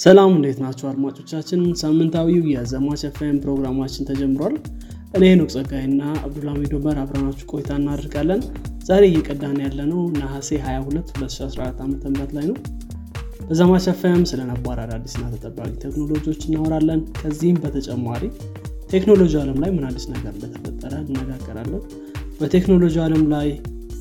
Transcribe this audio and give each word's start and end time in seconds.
ሰላም 0.00 0.30
እንዴት 0.36 0.58
ናቸው 0.64 0.86
አድማጮቻችን? 0.90 1.62
ሳምንታዊው 1.80 2.44
የዘማች 2.52 3.02
ኤፍኤም 3.08 3.38
ፕሮግራማችን 3.42 4.06
ተጀምሯል። 4.10 4.54
እኔ 5.14 5.22
ሄኖክ 5.30 5.50
ጸጋይና 5.54 6.02
አብዱልሚድ 6.20 6.72
በር 6.84 6.98
አብረናችሁ 7.02 7.46
ቆይታ 7.52 7.70
እናደርጋለን። 7.80 8.40
ዛሬ 8.88 9.02
እየቀዳን 9.10 9.56
ያለነው 9.64 10.00
ነሐሴ 10.16 10.50
22 10.64 11.10
2014 11.16 11.82
ዓ 11.82 12.12
ም 12.12 12.36
ላይ 12.36 12.46
ነው። 12.50 12.56
በዘማች 13.48 13.86
ኤፍኤም 13.92 14.22
ስለ 14.30 14.40
ነባር 14.50 14.78
አዳዲስና 14.84 15.24
ተጠባቂ 15.34 15.70
ቴክኖሎጂዎች 15.84 16.42
እናወራለን። 16.48 17.02
ከዚህም 17.18 17.58
በተጨማሪ 17.64 18.22
ቴክኖሎጂ 18.90 19.34
ዓለም 19.42 19.58
ላይ 19.62 19.72
ምን 19.76 19.84
አዲስ 19.88 20.06
ነገር 20.12 20.32
እንደተፈጠረ 20.36 20.94
እነጋገራለን 21.06 21.82
በቴክኖሎጂ 22.40 22.96
ዓለም 23.06 23.24
ላይ 23.34 23.48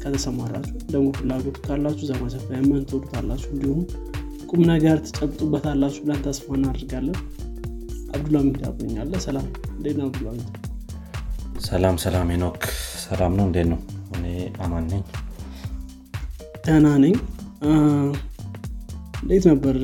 ከተሰማራችሁ 0.01 0.75
ደግሞ 0.91 1.07
ፍላጎቱ 1.17 1.57
ካላችሁ 1.65 2.05
ዘማች 2.11 2.35
ኤፍኤምን 2.39 2.85
ትወዱታላችሁ። 2.89 3.49
እንዲሁም 3.55 3.81
ቁም 4.49 4.61
ነገር 4.69 4.97
ትጨብጡበታላችሁ 5.05 6.01
ብለን 6.03 6.21
ተስፋ 6.25 6.45
እናደርጋለን። 6.55 7.17
አብዱልሚድ 8.13 8.57
ያገኛለ 8.63 9.13
ሰላም 9.25 9.47
እንዴት 9.73 9.97
ነው 9.99 10.07
አብዱልሚድ 10.09 10.47
ሰላም 11.65 11.95
ሰላም 12.03 12.27
ሄኖክ። 12.33 12.61
ሰላም 13.03 13.33
ነው? 13.37 13.45
እንዴት 13.47 13.67
ነው? 13.71 13.79
እኔ 14.15 14.25
አማን 14.63 14.85
ነኝ። 14.91 15.01
ደህና 16.65 16.87
ነኝ። 17.03 17.15
እንዴት 19.21 19.45
ነበር 19.51 19.77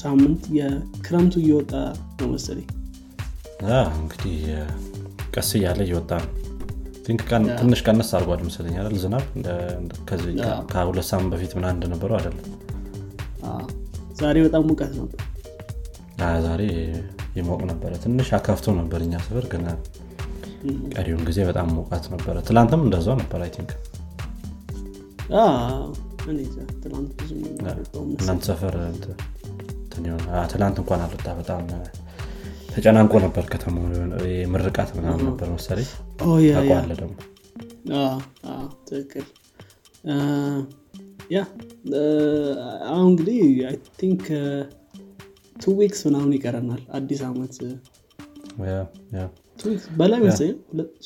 ሳምንት? 0.00 0.42
የክረምቱ 0.58 1.34
እየወጣ 1.42 1.72
ነው 2.18 2.28
መሰለኝ። 2.34 2.66
እንግዲህ 3.98 4.38
ቀስ 5.34 5.50
እያለ 5.58 5.80
እየወጣ 5.86 6.10
ነው። 6.24 6.32
ትንሽ 7.60 7.80
ቀነስ 7.86 8.10
አድርጓል 8.16 8.42
መሰለኝ 8.48 8.76
አይደል? 8.80 8.96
ዝናብ? 9.02 9.24
ከሁለት 10.72 11.08
ሳምንት 11.10 11.32
በፊት 11.34 11.54
ምና 11.58 11.66
እንደነበረው 11.76 12.16
አይደለም 12.20 12.44
ዛሬ 14.18 14.36
በጣም 14.44 14.62
ሙቀት 14.68 14.92
ነበር 14.98 15.20
ዛሬ 16.44 16.62
ይሞቅ 17.36 17.60
ነበረ። 17.70 17.92
ትንሽ 18.02 18.28
አካፍቶ 18.36 18.74
ነበር 18.78 19.00
እኛ 19.02 19.14
ሰፈር 19.24 19.44
ግን 19.52 19.64
ቀሪውን 20.94 21.22
ጊዜ 21.28 21.38
በጣም 21.48 21.68
ሙቀት 21.78 22.04
ነበረ። 22.12 22.36
ትላንትም 22.48 22.82
እንደዛው 22.86 23.16
ነበር 23.22 23.40
I 23.44 23.50
think። 23.56 23.72
እናንተ 28.14 28.42
ሰፈር 28.50 28.74
ትላንት 30.52 30.76
እንኳን 30.82 31.02
አልወጣ። 31.04 31.28
በጣም 31.40 31.62
ተጨናንቆ 32.70 33.14
ነበር 33.24 33.44
ከተማ 33.52 33.74
ምርቃት 34.54 34.90
ምናምን 34.96 35.24
ነበር 35.28 35.48
መሰለኝ። 35.54 35.90
ታቋለ 36.56 36.92
ደግሞ። 37.00 37.14
ትክክል 38.88 39.26
ያ 41.30 41.40
አሁን 42.88 43.06
እንግዲህ 43.10 43.38
I 43.68 43.76
think 44.00 44.24
two 45.56 45.74
weeks 45.78 46.00
ምናምን 46.08 46.32
ይቀረናል 46.36 46.82
አዲስ 46.98 47.20
አመት። 47.28 47.54
በላይ 49.98 50.20
መሰለኝ 50.20 50.56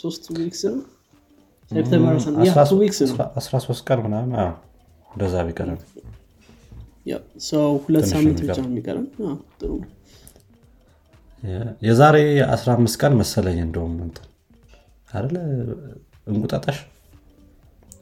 ሶስት 0.01 0.25
weeks 0.39 0.63
ነው። 0.71 0.83
ሶስት 3.67 3.83
ቀን 3.89 4.01
ምናምን 4.07 4.33
እንደዛ 5.09 5.35
ቢቀረን። 5.49 5.81
ሁለት 7.83 8.07
ሳምንት 8.13 8.39
ብቻ 8.45 8.57
ነው 8.63 8.71
የሚቀረን። 8.71 9.07
ጥሩ 9.61 9.71
የዛሬ 11.83 12.17
15 12.53 13.01
ቀን 13.03 13.13
መሰለኝ 13.21 13.59
እንደውም 13.67 13.97
እንትን። 14.07 14.25
አለ 15.13 15.35
እንቁጣጣሽ? 16.27 16.79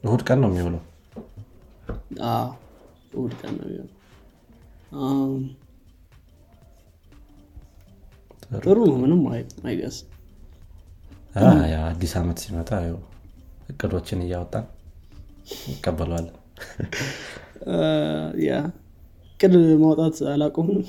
እሁድ 0.03 0.21
ቀን 0.27 0.39
ነው 0.43 0.49
የሚውለው 0.51 0.81
እሁድ 3.13 3.33
ቀን 3.39 3.53
ነው 3.57 3.67
የሚሆነው። 3.67 3.93
ጥሩ 8.63 8.77
ምንም 9.01 9.21
አይገስ 9.67 9.97
አዲስ 11.83 12.13
ዓመት 12.19 12.37
ሲመጣ 12.43 12.69
እቅዶችን 13.71 14.21
እያወጣን 14.25 14.65
ይቀበለዋለን 15.71 16.35
ያ 18.45 18.51
እቅድ 19.31 19.53
ማውጣት 19.83 20.17
አላቆምም 20.31 20.79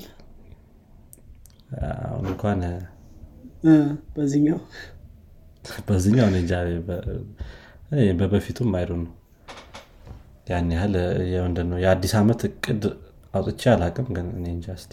አሁን 2.05 2.25
እንኳን 2.31 2.61
በዚህኛው? 4.15 4.59
በዚህኛው 5.87 6.27
በበፊቱም 8.19 8.69
አይዱ 8.79 8.91
ነው 9.01 9.11
ያን 10.49 10.69
ያህል 10.75 10.93
ምንድነው 11.43 11.79
የአዲስ 11.83 12.13
ዓመት 12.19 12.41
እቅድ 12.47 12.83
አውጥቼ 13.33 13.61
አላቅም 13.73 14.07
ግን 14.15 14.27
እኔ 14.37 14.45
እንጃ 14.53 14.75
ስ 14.77 14.85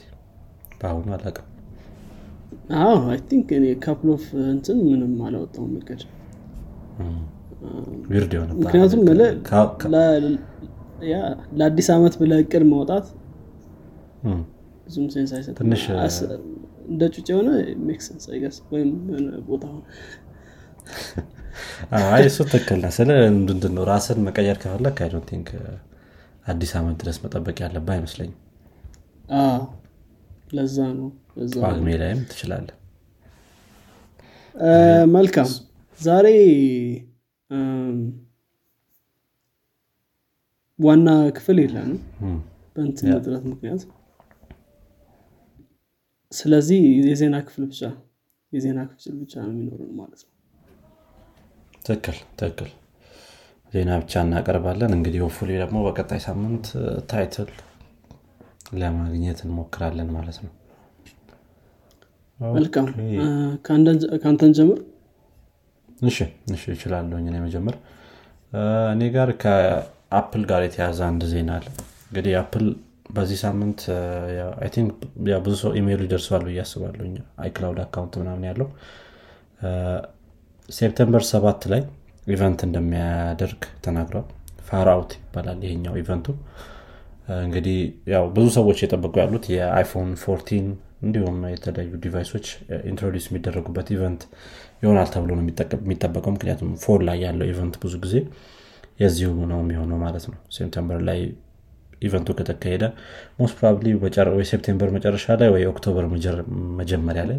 በአሁኑ 0.81 1.07
አላቅም 1.17 1.47
አይ 3.11 3.19
ቲንክ 3.29 3.49
እኔ 3.59 3.67
ካፕል 3.85 4.09
ኦፍ 4.15 4.25
እንትን 4.49 4.79
ምንም 4.87 5.13
አላወጣውም 5.27 5.73
እቅድ። 5.81 6.03
ዊርድ 8.11 8.33
የሆነ 8.37 8.51
ምክንያቱም 8.61 9.01
ለአዲስ 11.59 11.89
ዓመት 11.95 12.15
ብለ 12.21 12.33
እቅድ 12.43 12.65
ማውጣት 12.73 13.07
ብዙም 14.87 15.07
sense 15.15 15.31
አይሰጥም። 15.37 15.59
ትንሽ 15.61 15.83
እንደ 16.89 17.03
ጩጭ 17.15 17.27
የሆነ 17.33 17.49
make 17.87 18.01
I 18.29 18.33
guess 18.33 18.57
ወይም 18.73 18.91
ቦታ 19.49 19.65
እሱ 22.27 22.39
ትክክል 22.47 22.79
ነ 22.83 22.89
ስለ 22.97 23.11
ምንድን 23.39 23.73
ነው? 23.77 23.83
ራስን 23.91 24.19
መቀየር 24.27 24.57
ከፈለግ 24.63 24.97
I 25.03 25.11
think 25.31 25.49
አዲስ 26.47 26.73
ዓመት 26.79 26.97
ድረስ 27.01 27.17
መጠበቅ 27.25 27.57
ያለባ 27.65 27.89
አይመስለኝም። 27.95 28.37
ለዛ 30.57 30.77
ነው 30.99 31.09
ጳጉሜ 31.59 31.89
ላይም 32.03 32.21
ትችላለ 32.31 32.69
መልካም። 35.17 35.49
ዛሬ 36.01 36.27
ዋና 40.79 41.09
ክፍል 41.37 41.59
የለንም 41.63 42.01
በእንትን 42.77 43.07
እጥረት 43.13 43.45
ምክንያት። 43.53 43.83
ስለዚህ 46.33 46.81
የዜና 47.07 47.37
ክፍል 47.47 47.65
ብቻ 47.71 47.83
የዜና 48.53 48.81
ክፍል 48.91 49.15
ብቻ 49.23 49.35
ነው 49.43 49.53
የሚኖሩን 49.53 49.93
ማለት 50.01 50.21
ነው 50.25 50.33
ትክክል 51.87 52.19
ትክክል። 52.39 52.71
ዜና 53.73 53.91
ብቻ 54.03 54.13
እናቀርባለን። 54.25 54.93
እንግዲህ 54.97 55.21
hopefully 55.25 55.51
ደግሞ 55.63 55.79
በቀጣይ 55.87 56.21
ሳምንት 56.27 56.67
title 57.11 57.51
ለማግኘት 58.75 59.41
እንሞክራለን 59.47 60.09
ማለት 60.17 60.39
ነው። 60.45 60.53
መልካም። 62.39 62.87
ከአንተን 64.23 64.53
ጀምር? 64.57 64.79
እሺ 66.03 66.17
እሺ 66.55 66.63
ይችላለሁ 66.75 67.19
እኔ 67.23 67.37
መጀመር 67.45 67.77
እኔ 68.93 69.03
ጋር 69.15 69.29
ከ 69.43 69.71
Apple 69.71 70.43
ጋር 70.51 70.63
የተያዘ 70.67 70.99
አንድ 71.09 71.23
ዜና 71.33 71.51
አለ። 71.59 71.67
እንግዲህ 72.09 72.35
Apple 72.41 72.67
በዚህ 73.17 73.39
ሳምንት 73.43 73.81
ብዙ 75.45 75.55
ሰው 75.63 75.73
ኢሜይሉ 75.81 76.01
ይደርሰዋል 76.07 76.43
ብዬ 76.49 76.59
አስባለሁ። 76.65 77.05
iCloud 77.43 77.81
account 77.85 78.15
ምናምን 78.23 78.45
ያለው 78.51 78.69
September 80.69 81.23
ሰባት 81.31 81.61
ላይ 81.73 81.83
event 82.27 82.61
እንደሚያደርግ 82.67 83.61
ተናግሯል። 83.85 84.27
Far 84.69 84.89
Out 84.93 85.11
ይባላል 85.19 85.59
ይሄኛው 85.67 85.95
event 86.01 86.17
ኡ። 86.17 86.27
እንግዲህ 87.45 87.79
ያው 88.13 88.25
ብዙ 88.35 88.47
ሰዎች 88.57 88.79
የጠበቁ 88.83 89.15
ያሉት 89.23 89.45
የ 89.55 89.69
iPhone 89.69 90.11
fourteen 90.23 90.67
እንዲሁም 91.03 91.39
የተለያዩ 91.53 91.93
device 92.05 92.30
ኦች 92.30 92.47
introduce 92.91 93.25
የሚደረጉበት 93.29 93.89
event 93.97 94.23
ይሆናል 94.83 95.09
ተብሎ 95.15 95.31
ነው 95.37 95.43
የሚጠበቀው። 95.83 96.33
ምክንያቱም 96.37 96.71
phone 96.85 97.03
ላይ 97.09 97.19
ያለው 97.27 97.47
event 97.53 97.77
ብዙ 97.85 97.95
ጊዜ 98.05 98.15
የዚሁ 99.01 99.33
ነው 99.51 99.61
የሚሆነው 99.65 99.99
ማለት 100.05 100.25
ነው። 100.31 100.39
September 100.57 101.01
ላይ 101.09 101.19
event 102.03 102.23
ኡ 102.23 102.31
ከተካሄደ 102.39 102.85
most 103.39 103.55
probably 103.59 103.87
ወይ 104.35 104.45
September 104.51 104.91
መጨረሻ 104.97 105.37
ላይ 105.41 105.49
ወይ 105.55 105.63
October 105.71 106.07
መጀመሪያ 106.81 107.23
ላይ 107.31 107.39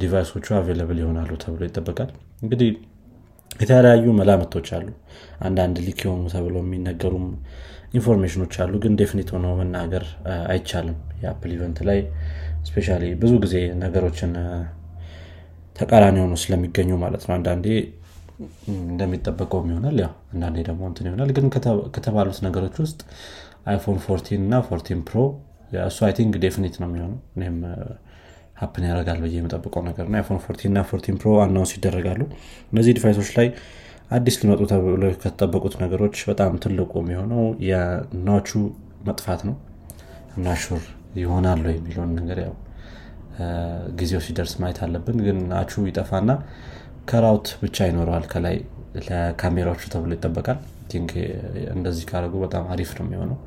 device 0.00 0.28
ኦቹ 0.28 0.46
available 0.58 0.98
ይሆናሉ 1.02 1.30
ተብሎ 1.42 1.62
ይጠበቃል። 1.68 2.10
እንግዲህ 2.42 2.70
የተለያዩ 3.60 4.06
መላምቶች 4.18 4.68
አሉ። 4.76 4.86
አንዳንድ 5.46 5.76
leak 5.86 6.00
የሆኑ 6.04 6.22
ተብሎ 6.34 6.56
የሚነገሩም 6.64 7.26
information 7.94 8.38
ኦች 8.38 8.54
አሉ 8.62 8.72
ግን 8.84 8.92
definite 9.00 9.28
ሆነው 9.34 9.52
መናገር 9.60 10.04
አይቻልም። 10.52 10.98
የ 11.22 11.31
Apple 11.31 11.52
event 11.56 11.78
ላይ 11.88 11.98
especially 12.68 12.88
ብዙ 13.22 13.32
ጊዜ 13.44 13.54
ነገሮችን 13.82 14.32
ተቃራኒ 15.76 16.16
ሆኑ 16.22 16.34
ስለሚገኙ 16.42 16.90
ማለት 17.04 17.22
ነው። 17.28 17.34
አንዳንዴ 17.36 17.66
እንደሚጠበቀውም 18.86 19.68
ይሆናል። 19.72 19.96
ያው 20.02 20.12
አንዳንዴ 20.32 20.58
ደግሞ 20.68 20.82
እንትን 20.90 21.06
ይሆናል። 21.08 21.30
ግን 21.36 21.46
ከተባሉት 21.96 22.38
ነገሮች 22.46 22.76
ውስጥ 22.84 23.00
iPhone 23.70 23.98
fourteen 24.04 24.42
እና 24.46 24.60
fourteen 24.68 25.00
Pro 25.08 25.18
እሱ 25.82 25.98
I 26.06 26.12
think 26.18 26.34
definite 26.44 26.76
ነው 26.82 26.88
የሚሆነው 26.90 27.18
happen 28.60 28.84
ያደርጋል 28.88 29.18
ብዬ 29.24 29.34
የምጠብቀው 29.38 29.82
ነገር 29.88 30.06
ነው። 30.06 30.16
iPhone 30.18 30.40
fourteen 30.44 30.70
እና 30.72 30.80
fourteen 30.88 31.16
Pro 31.20 31.30
announce 31.44 31.72
ይደረጋሉ። 31.76 32.20
እነዚህ 32.72 32.94
device 32.98 33.17
ኦች 33.17 33.30
ላይ 33.38 33.48
አዲስ 34.10 34.36
ሊመጡ 34.40 34.60
ተብሎ 34.70 35.02
ከተጠበቁት 35.14 35.74
ነገሮች 35.82 36.16
በጣም 36.30 36.52
ትልቁ 36.62 36.92
የሚሆነው 37.02 37.42
የናቹ 37.68 38.48
መጥፋት 39.08 39.42
ነው። 39.48 39.54
እና 40.36 40.54
sure 40.62 40.82
ይሆናሉ 41.20 41.64
የሚለውን 41.72 42.10
ነገር 42.18 42.38
ያው 42.44 42.54
ጊዜው 43.98 44.20
ሲደርስ 44.26 44.52
ማየት 44.62 44.78
አለብን። 44.84 45.18
ግን 45.26 45.38
አቹ 45.60 45.82
ይጠፋና 45.88 46.30
cutout 47.04 47.48
ብቻ 47.62 47.86
ይኖረዋል 47.88 48.24
ከላይ 48.32 48.56
ለካሜራዎቹ 49.06 49.82
ተብሎ 49.94 50.12
ይጠበቃል። 50.16 50.58
እንደዚህ 51.74 52.04
ካደረጉ 52.10 52.34
በጣም 52.44 52.64
አሪፍ 52.72 52.90
ነው 52.98 53.04
የሚሆነው። 53.06 53.38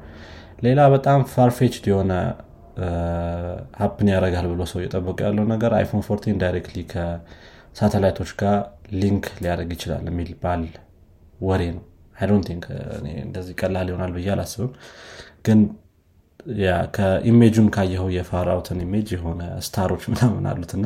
ሌላ 0.64 0.82
በጣም 0.94 1.20
far-fetched 1.34 1.76
የሆነ 1.90 2.12
happen 3.82 4.08
ያደርጋል 4.14 4.46
ብሎ 4.52 4.62
ሰው 4.72 4.80
እየጠበቁ 4.82 5.18
ያለው 5.26 5.46
ነገር 5.52 5.72
iPhone 5.80 6.02
14 6.06 6.40
directly 6.44 6.80
ከሳተላይቶች 6.92 8.32
ጋር 8.42 8.58
link 9.02 9.26
ሊያደርግ 9.44 9.72
ይችላል 9.76 10.04
የሚል 10.12 10.32
ባል 10.44 10.64
ወሬ 11.42 11.62
ነው። 11.76 11.84
I 12.18 12.22
don't 12.22 12.46
think 12.50 12.66
እንደዚህ 13.24 13.54
ቀላል 13.62 13.88
ይሆናል 13.92 14.12
ብዬ 14.18 14.28
አላስብም። 14.34 14.72
ግን 15.48 15.60
ከ 16.96 17.09
image 17.09 17.42
ኡም 17.42 17.68
ካየኸው 17.76 18.10
የ 18.16 18.29
Far 18.29 18.48
Out 18.48 18.67
ን 18.67 18.80
image 18.86 19.10
የሆነ 19.16 19.42
star 19.68 19.86
ኦች 19.86 20.04
ምናምን 20.12 20.46
አሉት 20.52 20.72
እና 20.78 20.86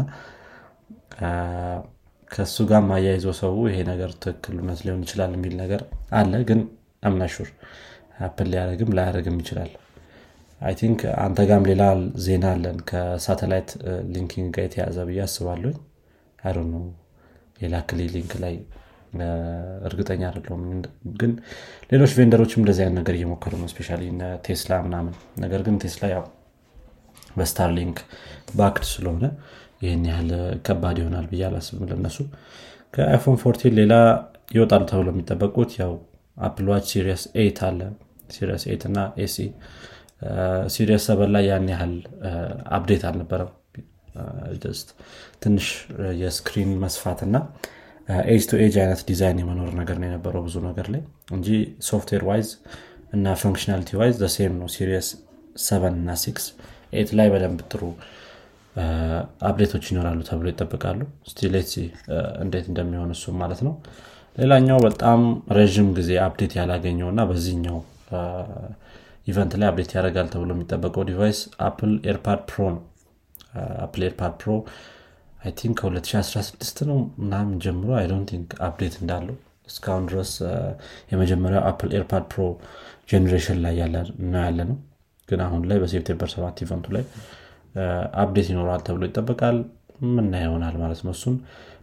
ከእሱ 2.31 2.56
ጋር 2.69 2.81
ማያይዞ 2.88 3.28
ሰው 3.39 3.54
ይሄ 3.69 3.78
ነገር 3.92 4.12
ትክክልነት 4.24 4.80
ሊሆን 4.86 5.04
ይችላል 5.06 5.31
የሚል 5.38 5.54
ነገር 5.62 5.81
አለ። 6.19 6.34
ግን 6.50 6.60
I'm 7.03 7.17
not 7.17 7.31
sure 7.31 7.50
Apple 8.27 8.47
ሊያደረግም 8.54 8.94
ላያደረግም 8.98 9.38
ይችላል 9.44 9.72
I 10.62 10.74
think 10.79 11.00
አንተ 11.24 11.39
ጋም 11.50 11.63
ሌላ 11.69 11.83
ዜና 12.25 12.45
አለን 12.54 12.77
ከሳተላይት 12.89 13.69
linking 14.13 14.47
ጋር 14.56 14.63
የተያዘ 14.68 14.98
ብዬ 15.09 15.19
አስባለሁ 15.25 15.74
አይ 16.39 16.54
ነው 16.71 16.83
ሌላ 17.62 17.75
ክሊ 17.89 18.01
ሊንክ 18.15 18.33
ላይ 18.44 18.56
እርግጠኛ 19.88 20.21
አይደለሁም። 20.30 20.63
ግን 21.19 21.31
ሌሎች 21.92 22.12
ቬንደሮችም 22.18 22.62
እንደዚህ 22.62 22.83
አይነት 22.83 22.98
ነገር 23.00 23.15
እየሞከሩ 23.18 23.54
ነው 23.62 23.69
ስፔሻ 23.74 23.89
ቴስላ 24.48 24.80
ምናምን። 24.88 25.13
ነገር 25.44 25.62
ግን 25.68 25.77
ቴስላ 25.83 26.04
ያው 26.15 26.25
በስታርሊንክ 27.38 27.98
ባክድ 28.60 28.86
ስለሆነ 28.92 29.25
ይህን 29.83 30.03
ያህል 30.10 30.30
ከባድ 30.68 30.98
ይሆናል 31.01 31.25
ብዬ 31.31 31.44
አላስብም 31.50 31.86
ለነሱ 31.92 32.18
ከአይፎን 32.94 33.38
14 33.39 33.75
ሌላ 33.80 33.94
ይወጣሉ 34.51 34.83
ተብሎ 34.92 35.07
የሚጠበቁት 35.13 35.71
ያው 35.81 35.92
አፕል 36.38 36.68
ዋች 36.71 36.86
ሲሪስ 36.92 37.24
ኤት 37.44 37.60
አለ። 37.68 37.80
ሲሪስ 38.36 38.63
ኤት 38.71 38.83
እና 38.89 39.00
ኤሲ 39.24 39.36
ሲሪስ 40.73 41.03
ሰበን 41.07 41.31
ላይ 41.35 41.43
ያን 41.49 41.67
ያህል 41.73 41.93
update 42.77 43.03
አልነበረም። 43.09 43.51
ትንሽ 45.43 45.65
የ 46.21 46.34
screen 46.34 46.71
መስፋት 46.83 47.19
እና 47.25 47.35
ኤጅ 48.27 48.43
ቱ 48.49 48.59
ኤጅ 48.63 48.75
አይነት 48.83 49.01
ዲዛይን 49.09 49.39
የመኖር 49.41 49.71
ነገር 49.79 49.97
ነው 50.01 50.07
የነበረው 50.09 50.41
ብዙ 50.45 50.55
ነገር 50.67 50.87
ላይ 50.93 51.01
እንጂ 51.35 51.47
software 51.88 52.24
wise 52.29 52.50
እና 53.13 53.33
functionality 53.41 53.89
wise 54.00 54.15
the 54.24 54.36
same 54.36 54.53
ነው። 54.61 54.67
series 54.75 55.09
seven 55.65 55.95
እና 56.01 56.11
six 56.24 56.45
eight 56.94 57.09
ላይ 57.17 57.27
በደንብ 57.33 57.59
ጥሩ 57.71 57.81
update 59.47 59.70
ኦች 59.70 59.85
ይኖራሉ 59.91 60.19
ተብሎ 60.27 60.47
ይጠበቃሉ። 60.51 60.99
ስቲሌት 61.29 61.71
እንዴት 62.43 62.65
እንደሚሆን 62.71 63.11
እሱ 63.15 63.33
ማለት 63.39 63.61
ነው። 63.67 63.73
ሌላኛው 64.37 64.79
በጣም 64.85 65.21
ረዥም 65.57 65.87
ጊዜ 65.97 66.09
update 66.25 66.53
ያላገኘው 66.59 67.07
እና 67.13 67.21
በዚህኛው 67.29 67.77
event 69.27 69.53
ላይ 69.59 69.68
update 69.69 69.91
ያደርጋል 69.95 70.27
ተብሎ 70.33 70.51
የሚጠበቀው 70.56 71.03
device 71.09 71.39
Apple 71.68 71.94
AirPod 72.12 72.41
Pro 72.50 72.63
ነው። 72.75 72.83
Apple 73.85 74.01
AirPod 74.07 74.33
Pro 74.41 74.51
I 75.39 75.51
think 75.59 75.77
ከ2016 75.81 76.79
ነው 76.89 76.97
ምናምን 77.21 77.56
ጀምሮ 77.65 77.89
I 78.00 78.06
don't 78.12 78.27
think 78.31 78.51
update 78.68 78.95
እንዳለው 79.01 79.35
እስካሁን 79.69 80.03
ድረስ 80.09 80.31
የመጀመሪያው 81.12 81.63
Apple 81.69 81.89
AirPod 82.00 82.25
Pro 82.33 82.44
generation 83.12 83.57
ላይ 83.65 83.75
ነው 84.25 84.39
ያለ 84.41 84.59
ነው 84.69 84.77
ግን 85.29 85.39
አሁን 85.45 85.62
ላይ 85.69 85.77
በ 85.83 85.92
September 85.92 86.29
7 86.33 86.62
event 86.65 86.81
ኡ 86.81 86.88
ላይ 86.95 87.03
update 88.24 88.47
ይኖረዋል 88.51 88.81
ተብሎ 88.88 89.03
ይጠበቃል። 89.09 89.57
ምና 90.15 90.33
ይሆናል 90.44 90.75
ማለት 90.81 91.00
ነው 91.06 91.13
እሱን 91.15 91.35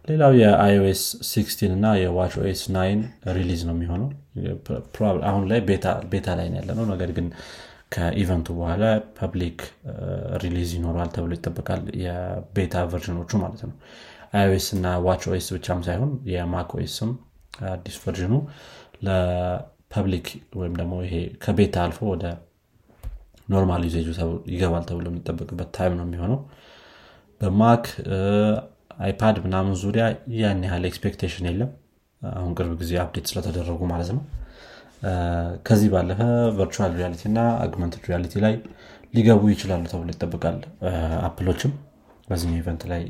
ሌላው 0.05 0.31
የአይኦኤስ 0.39 1.01
16 1.27 1.61
እና 1.69 1.85
የዋች 1.99 2.33
ኦኤስ 2.41 2.61
9 2.69 3.05
release 3.37 3.61
ነው 3.67 3.73
የሚሆነው። 3.75 4.09
አሁን 5.29 5.43
ላይ 5.51 5.59
beta 6.13 6.27
ላይ 6.39 6.47
ያለ 6.57 6.69
ነው 6.79 6.85
ነገር 6.91 7.11
ግን 7.17 7.27
ከ 7.95 8.07
event 8.07 8.35
ኡ 8.35 8.47
በኋላ 8.57 8.83
public 9.19 9.59
release 10.43 10.69
ይኖረዋል 10.77 11.09
ተብሎ 11.15 11.31
ይጠበቃል 11.37 11.81
የ 12.03 12.30
beta 12.30 12.83
version 12.91 13.21
ኦቹ 13.21 13.39
ማለት 13.43 13.61
ነው። 13.67 13.75
አይኦኤስ 14.33 14.67
እና 14.77 14.87
ዋች 15.05 15.23
ኦኤስ 15.31 15.47
ብቻም 15.55 15.81
ሳይሆን 15.87 16.11
የ 16.31 16.42
macOS 16.42 16.71
ም 16.77 17.11
አዲስ 17.69 17.97
version 18.03 18.26
ኑ 18.26 18.33
ለ 19.07 19.37
public 19.37 20.27
ወይም 20.59 20.73
ደግሞ 20.81 20.93
ይሄ 21.05 21.15
ከ 21.43 21.54
beta 21.54 21.75
አልፎ 21.85 21.99
ወደ 22.13 22.25
normal 23.49 23.83
usage 23.87 24.01
ኡ 24.01 24.07
ይገባል 24.53 24.83
ተብሎ 24.89 25.05
የሚጠበቅበት 25.11 25.69
time 25.77 25.93
ነው 25.99 26.05
የሚሆነው። 26.07 26.39
በ 27.41 27.59
Mac 27.59 27.85
iPad 28.97 29.37
ምናምን 29.45 29.73
ዙሪያ 29.81 30.03
ያን 30.39 30.61
ያህል 30.67 30.83
expectation 30.89 31.47
የለም። 31.49 31.71
አሁን 32.21 32.51
ቅርብ 32.57 32.73
ጊዜ 32.81 32.91
update 33.03 33.25
ስለተደረጉ 33.31 33.81
ማለት 33.91 34.09
ነው። 34.15 34.21
ከዚህ 35.67 35.89
ባለፈ 35.93 36.19
virtual 36.57 36.93
reality 36.99 37.23
እና 37.29 37.39
augmented 37.63 38.03
reality 38.09 38.35
ላይ 38.45 38.53
ሊገቡ 39.13 39.43
ይችላሉ 39.53 39.83
ተብሎ 39.91 40.07
ይጠበቃል። 40.13 40.57
Apple 41.27 41.48
ኦችም 41.48 41.73
በዚህኛው 42.29 42.59
event 42.61 42.83
ላይ 42.91 43.03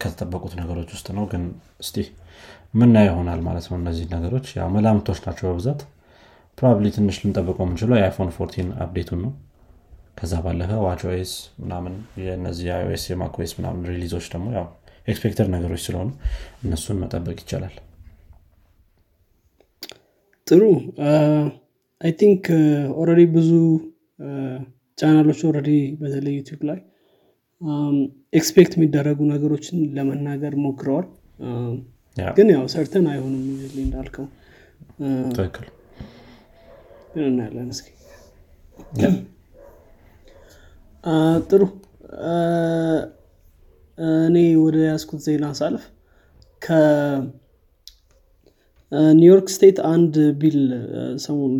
ከተጠበቁት 0.00 0.52
ነገሮች 0.60 0.90
ውስጥ 0.96 1.08
ነው። 1.16 1.24
ግን 1.32 1.42
እስቲ 1.82 1.96
ምና 2.74 2.96
ይሆናል 3.06 3.40
ማለት 3.48 3.66
ነው 3.70 3.76
እነዚህ 3.80 4.06
ነገሮች። 4.14 4.46
መላምቶች 4.76 5.18
ናቸው 5.26 5.46
በብዛት። 5.50 5.80
probably 6.58 6.86
ትንሽ 6.96 7.16
ልንጠብቀው 7.22 7.64
የምንችለው 7.66 7.96
የ 7.98 8.06
iPhone 8.06 8.30
14 8.32 8.56
update 8.84 9.06
ኡን 9.06 9.20
ነው 9.24 9.32
ከዛ 10.16 10.34
ባለፈ 10.44 10.72
watchOS 10.84 11.32
ምናምን 11.62 11.94
የነዚህ 12.22 12.68
iOS 12.74 13.04
የ 13.10 13.22
macOS 13.22 13.52
ምናምን 13.58 13.86
release 13.90 14.13
ኦች 14.13 14.26
ደግሞ 14.32 14.46
ያው 14.56 14.66
expected 15.08 15.46
ነገሮች 15.54 15.82
ስለሆኑ 15.86 16.10
እነሱን 16.64 17.00
መጠበቅ 17.02 17.36
ይቻላል። 17.42 17.74
ጥሩ። 20.46 20.62
I 22.00 22.12
think 22.20 22.44
already 23.00 23.22
ብዙ 23.34 23.50
channel 24.98 25.25
ኦች 25.25 25.40
already 25.48 25.70
በተለይ 26.00 26.34
YouTube 26.38 26.60
ላይ 26.68 26.78
expect 28.32 28.72
የሚደረጉ 28.76 29.18
ነገሮችን 29.32 29.78
ለመናገር 29.96 30.54
ሞክረዋል። 30.64 31.06
ግን 32.36 32.48
ያው 32.54 32.64
ሰርተን 32.72 33.06
አይሆንም 33.12 33.44
እንዳልከው። 33.82 34.26
ትክክል። 35.32 35.66
ግን 37.14 37.24
እናያለን 37.30 37.68
እስኪ 37.74 37.88
ጥሩ። 41.46 41.62
እኔ 44.24 44.36
ወደ 44.62 44.76
ያስኩት 44.84 45.20
ዜና 45.26 45.46
ሳልፍ 45.58 45.82
ከኒውዮርክ 48.92 49.08
ስቴት 49.54 49.78
አንድ 49.90 50.14
ቢል 50.40 50.58
ሰሞኑ 51.24 51.52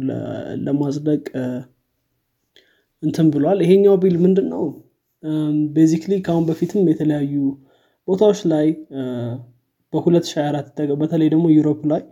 ለማጽደቅ 0.66 1.22
እንትን 3.02 3.26
ብሏል። 3.34 3.58
ይሄኛው 3.64 3.96
ቢል 4.02 4.16
ምንድን 4.24 4.46
ነው 4.54 4.64
ቤዚክሊ 5.76 6.12
ከአሁን 6.26 6.44
በፊትም 6.48 6.88
የተለያዩ 6.92 7.34
ቦታዎች 8.08 8.40
ላይ 8.52 8.66
በ2024 9.92 10.94
በተለይ 11.02 11.28
ደግሞ 11.34 11.46
Europe 11.56 11.80
ላይ 11.92 12.02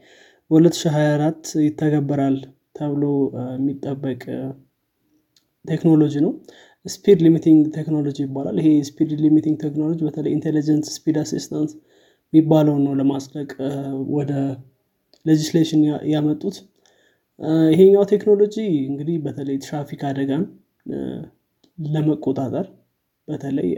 በ2024 0.50 1.52
ይተገበራል 1.66 2.36
ተብሎ 2.76 3.04
የሚጠበቅ 3.52 4.22
ቴክኖሎጂ 5.64 6.14
ነው 6.24 6.32
speed 6.86 7.18
limiting 7.24 7.62
technology 7.76 8.18
ይባላል። 8.24 8.56
ይሄ 8.60 8.68
speed 8.88 9.10
limiting 9.22 9.56
technology 9.64 9.98
በተለይ 10.06 10.32
intelligent 10.36 10.84
speed 10.94 11.16
assistance 11.22 11.72
የሚባለውን 12.32 12.82
ነው 12.86 12.94
ለማጽደቅ 13.00 13.50
ወደ 14.16 14.32
legislation 15.26 15.80
ያመጡት። 16.12 16.56
ይሄኛው 17.72 18.04
ቴክኖሎጂ 18.12 18.54
እንግዲህ 18.90 19.16
በተለይ 19.24 19.56
ትራፊክ 19.64 20.00
አደጋን 20.08 20.42
ለመቆጣጠር 21.78 22.66
በተለይ 23.28 23.68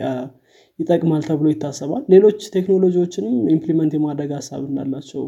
ይጠቅማል 0.78 1.22
ተብሎ 1.28 1.46
ይታሰባል። 1.52 2.02
ሌሎች 2.12 2.38
ቴክኖሎጂዎችንም 2.54 3.34
implement 3.54 3.92
የማድረግ 3.96 4.30
ሀሳብ 4.38 4.62
እንዳላቸው 4.68 5.24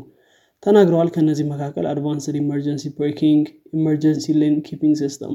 ተናግረዋል። 0.62 1.08
ከነዚህ 1.14 1.46
መካከል 1.52 1.86
advanced 1.90 2.36
emergency 2.42 2.84
braking 2.98 3.44
emergency 3.78 4.26
lane 4.40 4.56
keeping 4.66 4.96
system 5.02 5.34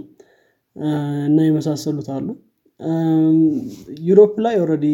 እና 1.28 1.38
የመሳሰሉት 1.46 2.10
አሉ። 2.16 2.28
Europe 4.08 4.34
ላይ 4.46 4.56
already 4.64 4.86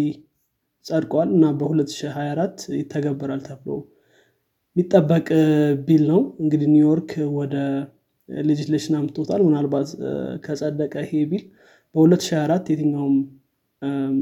ጸድቋል 0.85 1.29
እና 1.35 1.45
በ2024 1.59 2.65
ይተገበራል 2.79 3.41
ተብሎ 3.47 3.69
የሚጠበቅ 4.75 5.27
bill 5.85 6.03
ነው። 6.11 6.21
እንግዲህ 6.43 6.67
ኒውዮርክ 6.73 7.11
ወደ 7.37 7.55
legislation 8.29 8.95
አምጥቶታል። 8.99 9.41
ምናልባት 9.47 9.89
ከጸደቀ 10.45 10.93
ይሄ 11.05 11.21
bill 11.31 11.43
በ2024 11.95 12.71
የትኛውም 12.73 13.15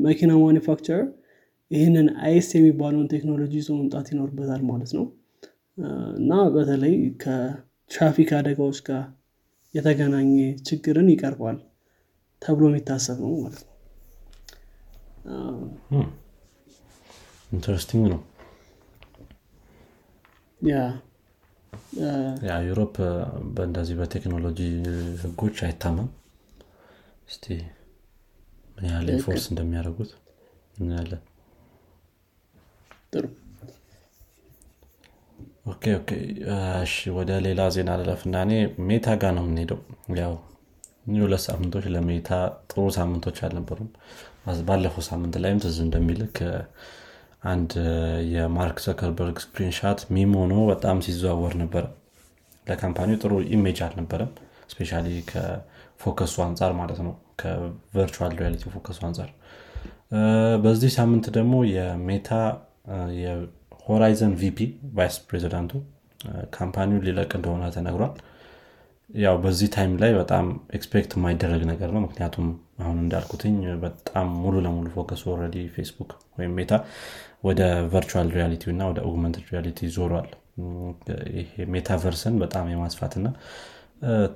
መኪና 0.05 0.31
manufacturer 0.41 1.01
ይህንን 1.71 2.07
ISA 2.25 2.47
የሚባለውን 2.57 3.09
ቴክኖሎጂ 3.13 3.53
ይዞ 3.59 3.69
መምጣት 3.77 4.07
ይኖርበታል 4.11 4.61
ማለት 4.69 4.91
ነው። 4.97 5.05
እና 6.17 6.31
በተለይ 6.55 6.93
ከትራፊክ 7.23 8.31
አደጋዎች 8.39 8.79
ጋር 8.87 9.03
የተገናኘ 9.73 10.31
ችግርን 10.67 11.07
ይቀርፋል 11.13 11.57
ተብሎ 12.41 12.63
የሚታሰብ 12.69 13.17
ነው 13.23 13.31
ማለት 13.37 13.61
ነው። 13.63 13.71
interesting 17.51 18.05
ነው። 18.13 18.21
ያ 22.47 22.55
Europe 22.67 22.95
በእንደዚህ 23.55 23.95
በቴክኖሎጂ 23.99 24.59
ህጎች 25.21 25.57
አይታማም። 25.65 26.09
እስቲ 27.29 27.45
ምን 28.75 28.85
ያህል 28.89 29.07
enforce 29.13 29.45
እንደሚያደርጉት 29.51 30.11
እናያለን። 30.77 31.21
ጥሩ 33.13 33.25
okay 35.65 35.83
okay። 35.97 36.09
ወደ 37.17 37.31
ሌላ 37.45 37.61
ዜና 37.75 37.91
ልለፍና 37.99 38.35
እኔ 38.45 38.53
Meta 38.87 39.07
ጋር 39.21 39.31
ነው 39.37 39.43
የምንሄደው። 39.45 39.79
ያው 40.19 40.33
ሁለት 41.19 41.43
ሳምንቶች 41.45 41.85
ለ 41.93 42.05
Meta 42.05 42.29
ጥሩ 42.69 42.83
ሳምንቶች 42.97 43.37
አልነበሩም። 43.45 43.89
ባለፈው 44.67 45.03
ሳምንት 45.07 45.35
ላይም 45.43 45.59
ትዝ 45.63 45.77
እንደሚልክ 45.85 46.37
አንድ 47.51 47.71
የማርክ 48.33 48.77
ዘከርበርግ 48.85 49.37
screenshot 49.43 50.01
meme 50.15 50.33
ሆኖ 50.39 50.53
በጣም 50.69 50.97
ሲዘዋወር 51.07 51.53
ነበረ 51.63 51.83
ለ 52.67 52.77
company 52.77 53.08
ው 53.08 53.17
ጥሩ 53.23 53.33
image 53.53 53.79
አልነበረም። 53.87 54.31
especially 54.73 54.91
ከ 55.29 55.53
focus 55.53 56.12
ኡ 56.12 56.35
አንጻር 56.45 56.71
ማለት 56.79 56.99
ነው 57.05 57.13
ከ 57.41 57.62
virtual 57.62 58.33
reality 58.39 58.63
focus 58.73 58.92
ኡ 58.92 58.99
አንጻር 59.07 59.29
በዚህ 60.63 60.91
ሳምንት 60.97 61.25
ደግሞ 61.37 61.53
የሜታ 61.73 62.29
የሆራይዘን 63.85 64.33
ቪፒ 64.41 64.59
ቫይስ 64.95 65.15
ፕሬዚዳንቱ 65.27 65.71
ካምፓኒውን 66.55 67.03
ሊለቅ 67.07 67.31
እንደሆነ 67.37 67.63
ተነግሯል። 67.75 68.13
ያው 69.09 69.35
በዚህ 69.43 69.67
time 69.73 69.93
ላይ 70.01 70.11
በጣም 70.19 70.45
expect 70.77 71.11
የማይደረግ 71.17 71.63
ነገር 71.71 71.89
ነው። 71.95 72.01
ምክንያቱም 72.05 72.47
አሁን 72.83 72.97
እንዳልኩት 73.01 73.55
በጣም 73.83 74.27
ሙሉ 74.43 74.55
ለሙሉ 74.65 74.87
focus 74.95 75.23
ኡ 75.33 75.39
already 75.39 75.57
Facebook 75.75 76.11
ወይም 76.37 76.53
Meta 76.59 76.73
ወደ 77.43 77.61
virtual 77.93 78.29
reality 78.37 78.63
እና 78.73 78.83
ወደ 78.91 78.99
augmented 79.09 79.45
reality 79.51 79.89
ዞሯል። 79.95 80.29
ይሄ 81.37 81.65
metaverse 81.73 82.24
ን 82.24 82.35
በጣም 82.43 82.65
የማስፋትና 82.73 83.27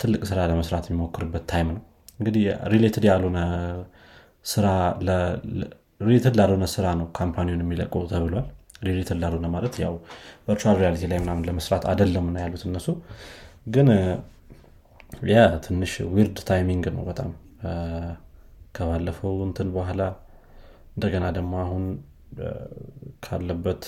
ትልቅ 0.02 0.22
ስራ 0.30 0.40
ለመስራት 0.52 0.86
የሚሞክርበት 0.90 1.44
time 1.52 1.70
ነው። 1.76 1.82
እንግዲህ 2.20 2.44
related 2.74 3.06
ያልሆነ 3.10 3.40
ስራ 4.46 4.68
related 6.02 6.36
ላልሆነ 6.40 6.66
ስራ 6.74 6.88
ነው 7.00 7.08
company 7.18 7.47
ውን 7.47 7.64
የሚለቀው 7.64 8.04
ተብሏል 8.12 8.48
related 8.82 9.18
ላልሆነ 9.22 9.48
ማለት 9.54 9.76
ያው 9.84 9.94
virtual 10.48 10.78
reality 10.82 11.04
ላይ 11.12 11.20
ምናምን 11.24 11.46
ለመስራት 11.48 11.84
አደለም 11.92 12.28
ነው 12.34 12.42
ያሉት 12.44 12.64
እነሱ። 12.70 12.88
ግን 13.68 13.88
ያ 15.32 15.38
ትንሽ 15.66 15.94
weird 16.16 16.38
timing 16.50 16.86
ነው 16.96 17.04
በጣም። 17.10 17.32
ከባለፈው 18.76 19.36
እንትን 19.46 19.68
በኋላ 19.76 20.02
እንደገና 20.96 21.26
ደግሞ 21.38 21.54
አሁን 21.64 21.84
ካለበት 23.26 23.84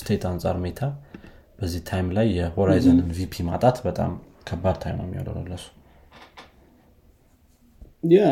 state 0.00 0.22
አንጻር 0.30 0.56
Meta 0.64 0.80
በዚህ 1.58 1.80
time 1.88 2.06
ላይ 2.16 2.26
የ 2.38 2.51
Horizon 2.51 2.95
ን 2.95 3.08
VP 3.18 3.44
ማጣት 3.48 3.76
በጣም 3.86 4.12
ከባድ 4.48 4.76
time 4.82 4.96
ነው 5.00 5.06
የሚሆነው 5.08 5.46
ለሱ 5.50 5.64
ያ 8.12 8.24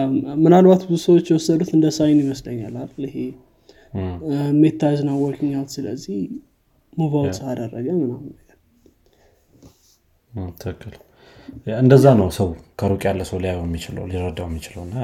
ምናልባት 0.45 0.83
ብዙ 0.89 0.99
ሰዎች 1.07 1.27
የወሰዱት 1.31 1.71
እንደ 1.77 1.87
sign 1.97 2.19
ይመስለኛል 2.23 2.75
ይሄ 3.07 3.17
Meta 4.61 4.91
isn't 4.99 5.11
working 5.21 5.55
out 5.59 5.71
ስለዚህ 5.77 6.19
move 6.93 7.13
out 7.21 7.39
አደረገ 7.51 7.87
ምናምን 8.01 8.31
ነገር። 8.33 8.59
ትክክል። 10.63 10.95
እንደዛ 11.79 12.07
ነው 12.21 12.29
ሰው 12.37 12.49
ከሩቅ 12.81 13.03
ያለ 13.09 13.23
ሰው 13.31 13.39
ሊያየው 13.43 13.65
የሚችለው 13.67 14.05
ሊረዳው 14.11 14.47
የሚችለው 14.49 14.83
እና 14.87 14.95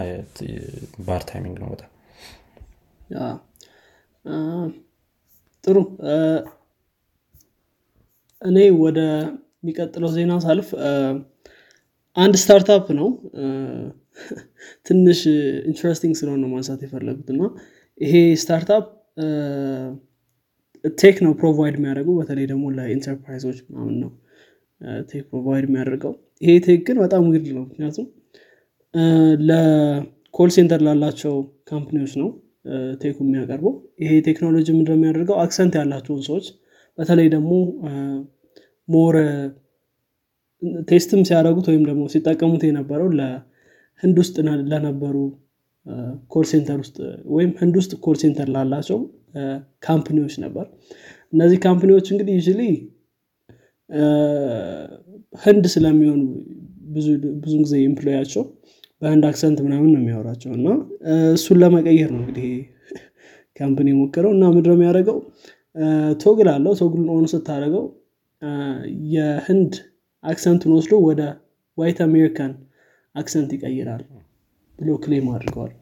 bad 1.06 1.22
timing 1.28 1.56
ነው 1.62 1.68
በጣም። 1.72 1.90
ጥሩ። 5.64 5.76
እኔ 8.42 8.58
ወደ 8.82 8.98
የሚቀጥለው 9.60 10.10
ዜና 10.14 10.34
ሳልፍ 10.44 10.68
አንድ 12.16 12.34
startup 12.42 12.86
ነው። 13.00 13.08
ትንሽ 14.86 15.20
interesting 15.70 16.14
ስለሆነ 16.20 16.44
ማንሳት 16.52 16.80
የፈለኩት 16.84 17.28
እና 17.34 17.42
ይሄ 18.00 18.12
startup 18.42 18.84
tech 20.98 21.16
ነው 21.24 21.32
provide 21.40 21.74
የሚያደርገው 21.78 22.14
በተለይ 22.20 22.46
ደግሞ 22.52 22.64
ለኢንተርፕራይዞች 22.76 23.58
ምናምን 23.66 23.96
ነው። 24.02 24.10
tech 25.10 25.24
provide 25.30 25.64
የሚያደርገው 25.68 26.12
ይሄ 26.42 26.52
tech 26.66 26.80
ግን 26.88 26.98
በጣም 27.04 27.22
ውድ 27.28 27.48
ነው። 27.56 27.64
ምክንያቱም 27.66 28.06
ለ 29.50 29.84
call 29.84 30.50
center 30.56 30.80
ላላቸው 30.86 31.34
company 31.70 31.98
ዎች 31.98 32.14
ነው 32.22 32.28
tech 33.02 33.12
ኡ 33.12 33.16
የሚያቀርበው። 33.26 33.74
ይሄ 34.02 34.12
ቴክኖሎጂ 34.28 34.66
ምንድነው 34.72 34.96
የሚያደርገው? 34.98 35.36
accent 35.44 35.74
ያላቸውን 35.80 36.22
ሰዎች 36.28 36.46
በተለይ 36.98 37.28
ደግሞ 37.34 37.52
more 38.88 39.16
test 40.90 41.10
ም 41.10 41.20
ሲያደረጉት 41.28 41.66
ወይም 41.70 41.84
ደግሞ 41.88 42.02
ሲጠቀሙት 42.12 42.62
የነበረው 42.68 43.08
ለህንድ 43.18 44.16
ውስጥ 44.22 44.34
ለነበሩ 44.72 45.16
call 46.32 46.44
center 46.50 46.78
ውስጥ 46.82 46.96
ወይም 47.34 47.50
ህንድ 47.60 47.74
ውስጥ 47.80 47.92
call 48.04 48.16
center 48.22 48.48
ላላቸው 48.54 48.98
company 49.86 50.17
ዎች 50.17 50.34
ነበር። 50.44 50.66
እነዚህ 51.32 51.58
company 51.66 51.92
ዎች 51.92 52.06
እንግዲህ 52.12 52.36
usually 52.48 52.62
ህንድ 55.42 55.64
ስለሚሆኑ 55.74 56.22
ብዙ 56.92 57.06
ጊዜ 57.62 57.74
employee 57.86 58.16
ያቸው 58.16 58.42
በህንድ 59.02 59.24
accent 59.28 59.58
ምናምን 59.66 59.90
ነው 59.92 60.00
የሚያወራቸው 60.00 60.50
እና 60.56 60.66
እሱን 61.34 61.58
ለመቀየር 61.62 62.10
ነው 62.14 62.20
እንግዲህ 62.22 62.48
company 63.56 63.88
የሞከረው 63.92 64.32
እና 64.36 64.44
ምንድነው 64.54 64.70
የሚያደርገው? 64.76 65.16
toggle 66.22 66.48
አለው። 66.54 66.72
toggle 66.80 67.02
on 67.12 67.24
ስታደረገው 67.32 67.84
የህንድ 69.14 69.72
accent 70.24 70.53
ኡን 70.53 70.72
ወስዶ 70.76 70.94
ወደ 71.08 71.22
white 71.78 71.98
American 72.06 72.52
accent 73.14 73.50
ይቀይራል 73.56 74.02
ብሎ 74.78 74.90
claim 75.04 75.28
አድርገዋል 75.34 75.72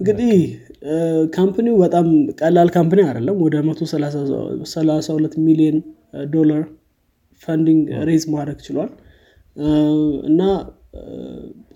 እንግዲህ 0.00 0.34
company 1.34 1.65
ው 1.65 1.74
በጣም 1.76 2.06
ቀላል 2.40 2.68
company 2.76 3.00
አይደለም። 3.06 3.36
ወደ 3.44 3.54
132 3.62 5.34
ሚሊዮን 5.46 5.78
ዶላር 6.30 6.62
funding 7.42 7.80
raise 8.08 8.24
ማድረግ 8.34 8.58
ችሏል። 8.66 8.90
እና 10.26 10.40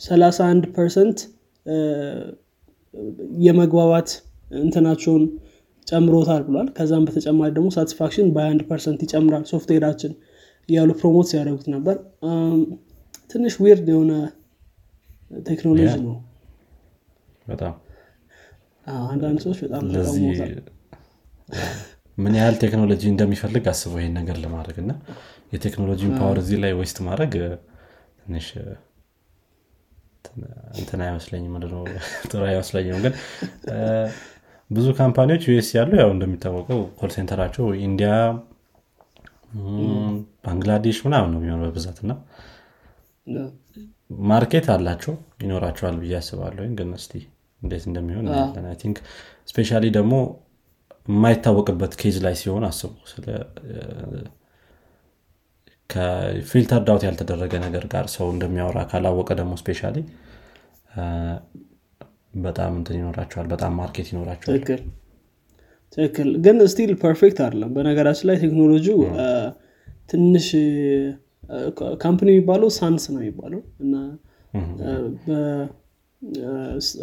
31 0.01 0.65
percent 0.77 1.19
የመግባባት 3.45 4.09
እንትናቸውን 4.59 5.23
ጨምሮታል 5.87 6.43
ብሏል። 6.47 6.69
ከዛም 6.77 7.05
በተጨማሪ 7.07 7.51
ደግሞ 7.57 7.69
satisfaction 7.77 8.29
በ21 8.35 8.63
percent 8.71 9.01
ይጨምራል 9.07 9.45
ሶፍትዌራችን 9.51 10.13
እያሉ 10.69 10.91
promote 11.01 11.27
ሲያደርጉት 11.31 11.69
ነበር። 11.75 11.97
ትንሽ 13.31 13.55
weird 13.63 13.87
የሆነ 13.93 14.13
ቴክኖሎጂ 15.47 15.93
ነው። 16.05 16.17
በጣም 17.47 17.75
አንዳንድ 19.09 19.39
ሰዎች 19.45 19.59
በጣም 19.65 19.83
ምን 22.19 22.35
ያህል 22.39 22.57
ቴክኖሎጂ 22.63 23.03
እንደሚፈልግ 23.13 23.65
አስበው 23.71 23.99
ይሄን 24.01 24.15
ነገር 24.19 24.37
ለማድረግ 24.43 24.77
እና 24.83 24.93
የቴክኖሎጂን 25.53 26.13
power 26.19 26.39
እዚህ 26.43 26.59
ላይ 26.65 26.73
waste 26.81 26.99
ማድረግ 27.07 27.33
ትንሽ 28.21 28.47
እንትን 30.79 31.01
አይመስለኝም 31.07 31.53
ምንድነው 31.55 31.83
ጥሩ 32.31 32.41
አይመስለኝም። 32.49 33.01
ግን 33.05 33.15
ብዙ 34.71 34.87
company 34.99 35.27
ዎች 35.27 35.43
US 35.49 35.69
ያሉ 35.77 35.93
ያው 36.01 36.11
እንደሚታወቀው 36.15 36.81
call 36.99 37.11
center 37.17 37.40
ኣቸው 37.40 37.67
ኢንዲያ 37.87 38.13
ባንግላዴሽ 40.45 40.99
ምናምን 41.07 41.31
ነው 41.33 41.41
የሚሆነው 41.41 41.67
በብዛት 41.67 41.99
እና 42.05 42.13
market 44.31 44.67
አላቸው 44.75 45.15
ይኖራቸዋል 45.43 45.97
ብዬ 46.03 46.15
አስባለሁ 46.19 46.65
ግን 46.79 46.91
እስቲ 46.99 47.13
እንዴት 47.63 47.85
እንደሚሆን 47.91 48.27
think 48.83 48.97
especially 49.51 49.85
ደግሞ 49.97 50.15
የማይታወቅበት 51.09 51.93
case 52.01 52.17
ላይ 52.27 52.35
ሲሆን 52.41 52.65
አስቡ 52.69 52.93
ከ 55.91 56.09
filtered 56.09 56.83
out 56.87 57.03
ያልተደረገ 57.07 57.55
ነገር 57.65 57.85
ጋር 57.93 58.07
ሰው 58.15 58.27
እንደሚያወራ 58.35 58.79
ካላወቀ 58.91 59.31
ደግሞ 59.41 59.53
especially 59.63 59.97
በጣም 62.45 62.73
እንትን 62.79 62.97
ይኖራቸዋል 63.01 63.47
በጣም 63.53 63.73
market 63.81 64.09
ይኖራቸዋል። 64.13 64.57
ትክክል 65.97 66.29
ግን 66.45 66.57
still 66.73 66.93
perfect 67.03 67.39
አይደለም። 67.45 67.71
በነገራችን 67.77 68.27
ላይ 68.31 68.37
ቴክኖሎጂ 68.45 68.87
ትንሽ 70.11 70.47
company 72.05 72.23
ው 72.23 72.29
የሚባለው 72.33 72.69
Sanas 72.79 73.05
ነው 73.15 73.21
የሚባለው 73.23 73.61
እና 73.81 73.95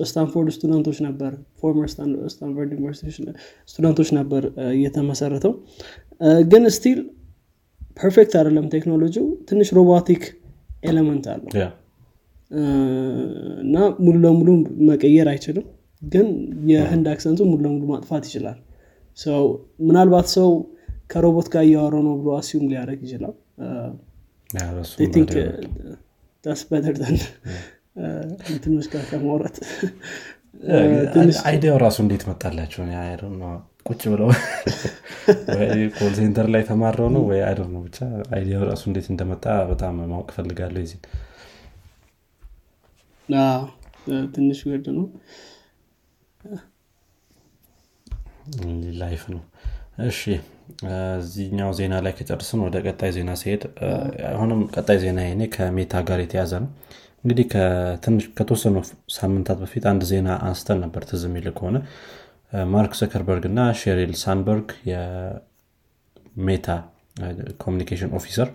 ስታንፎርድ 0.01 0.47
student 0.55 0.83
ኦች 0.83 0.99
ነበር 1.07 1.31
former 1.59 1.89
ስታንፎርድ 2.33 2.69
ዩኒቨርሲቲ 2.75 3.09
student 3.69 3.95
ኦች 3.95 4.09
ነበር 4.19 4.43
የተመሰረተው 4.71 5.53
ግን 6.51 6.63
still 6.77 6.99
perfect 7.99 8.33
አይደለም 8.39 8.65
ቴክኖሎጂው 8.75 9.25
ትንሽ 9.49 9.69
robotic 9.77 10.23
element 10.83 11.25
አለው። 11.33 11.49
እና 13.63 13.75
ሙሉ 14.05 14.15
ለሙሉ 14.25 14.49
መቀየር 14.89 15.27
አይችልም 15.33 15.65
ግን 16.01 16.27
የህንድ 16.71 17.05
accent 17.11 17.32
ኡ 17.32 17.39
ሙሉ 17.51 17.59
ለሙሉ 17.65 17.83
ማጥፋት 17.91 18.23
ይችላል። 18.29 18.57
ሰው 19.17 19.43
ምናልባት 19.87 20.27
ሰው 20.35 20.49
ከሮቦት 21.07 21.47
ጋር 21.53 21.63
እያወራው 21.67 22.03
ነው 22.07 22.13
ብሎ 22.19 22.29
assume 22.37 22.65
ሊያደርግ 22.71 23.01
ይችላል 23.07 23.33
ስ 26.45 26.63
በተር 26.69 26.95
እንትኖች 28.51 28.87
ጋር 28.93 29.03
ከማውራት 29.09 29.57
idea 31.49 31.68
ው 31.68 31.77
ራሱ 31.83 31.97
እንዴት 32.05 32.23
መጣላቸው 32.29 32.81
ቁጭ 33.89 34.01
ብለው 34.13 34.29
call 35.97 36.11
center 36.17 36.47
ላይ 36.55 36.63
ተማረው 36.69 37.07
ነው 37.15 37.23
ወይ 37.29 37.39
አይ 37.47 37.55
ነው 37.75 37.81
ብቻ 37.87 37.97
idea 38.35 38.54
ው 38.54 38.63
ራሱ 38.71 38.83
እንዴት 38.89 39.07
እንደመጣ 39.13 39.45
በጣም 39.71 39.95
ማወቅ 40.11 40.29
ፈልጋለሁ 40.37 40.83
ዚህ 40.91 40.99
ትንሽ 44.35 44.59
weird 44.69 44.87
ነው 44.97 45.07
life 49.01 49.23
ነው 49.33 49.41
እሺ 50.09 50.21
እዚህኛው 51.17 51.71
ዜና 51.77 51.93
ላይ 52.05 52.13
ከጨርስን 52.17 52.61
ወደ 52.65 52.77
ቀጣይ 52.85 53.11
ዜና 53.15 53.31
ሲሄድ 53.41 53.63
አሁንም 54.31 54.61
ቀጣይ 54.75 54.97
ዜና 55.03 55.19
ኔ 55.39 55.47
ከሜታ 55.55 56.01
ጋር 56.09 56.19
የተያዘ 56.23 56.53
ነው። 56.63 56.69
እንግዲህ 57.23 57.45
ከተወሰኑ 58.37 58.75
ሳምንታት 59.15 59.57
በፊት 59.63 59.83
አንድ 59.91 60.03
ዜና 60.11 60.29
አንስተን 60.47 60.79
ነበር 60.83 61.03
ትዝ 61.09 61.23
የሚል 61.27 61.47
ከሆነ 61.57 61.77
ማርክ 62.71 62.93
ዘከርበርግ 62.99 63.43
እና 63.49 63.59
ሼሪል 63.81 64.13
ሳንድበርግ 64.21 64.69
የሜታ 64.89 66.67
communication 67.63 68.11
officer 68.19 68.49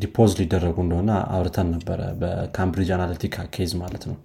depose 0.00 0.32
ሊደረጉ 0.38 0.76
እንደሆነ 0.84 1.10
አውርተን 1.34 1.68
ነበረ 1.74 2.00
በካምብሪጅ 2.20 2.90
አናሊቲካ 2.96 3.46
case 3.54 3.72
ማለት 3.82 4.04
ነው። 4.10 4.16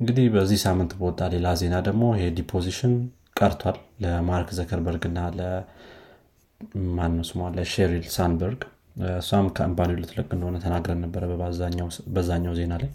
እንግዲህ 0.00 0.24
በዚህ 0.34 0.58
ሳምንት 0.64 0.92
በወጣ 0.98 1.28
ሌላ 1.34 1.48
ዜና 1.60 1.76
ደግሞ 1.88 2.04
ይሄ 2.16 2.26
deposition 2.38 2.94
ቀርቷል 3.36 3.76
ለማርክ 4.02 4.48
ዘከርበርግ 4.56 5.02
እና 5.08 5.18
ለማነው 5.38 7.24
ለሼሪል 7.56 8.04
ሳንድበርግ። 8.14 8.60
እሷም 9.14 9.46
company 9.56 9.87
ው 9.87 9.96
ልትለቅ 10.00 10.28
እንደሆነ 10.34 10.56
ተናግረን 10.64 11.00
ነበረ 11.04 11.22
በዛኛው 12.14 12.54
ዜና 12.58 12.74
ላይ። 12.82 12.90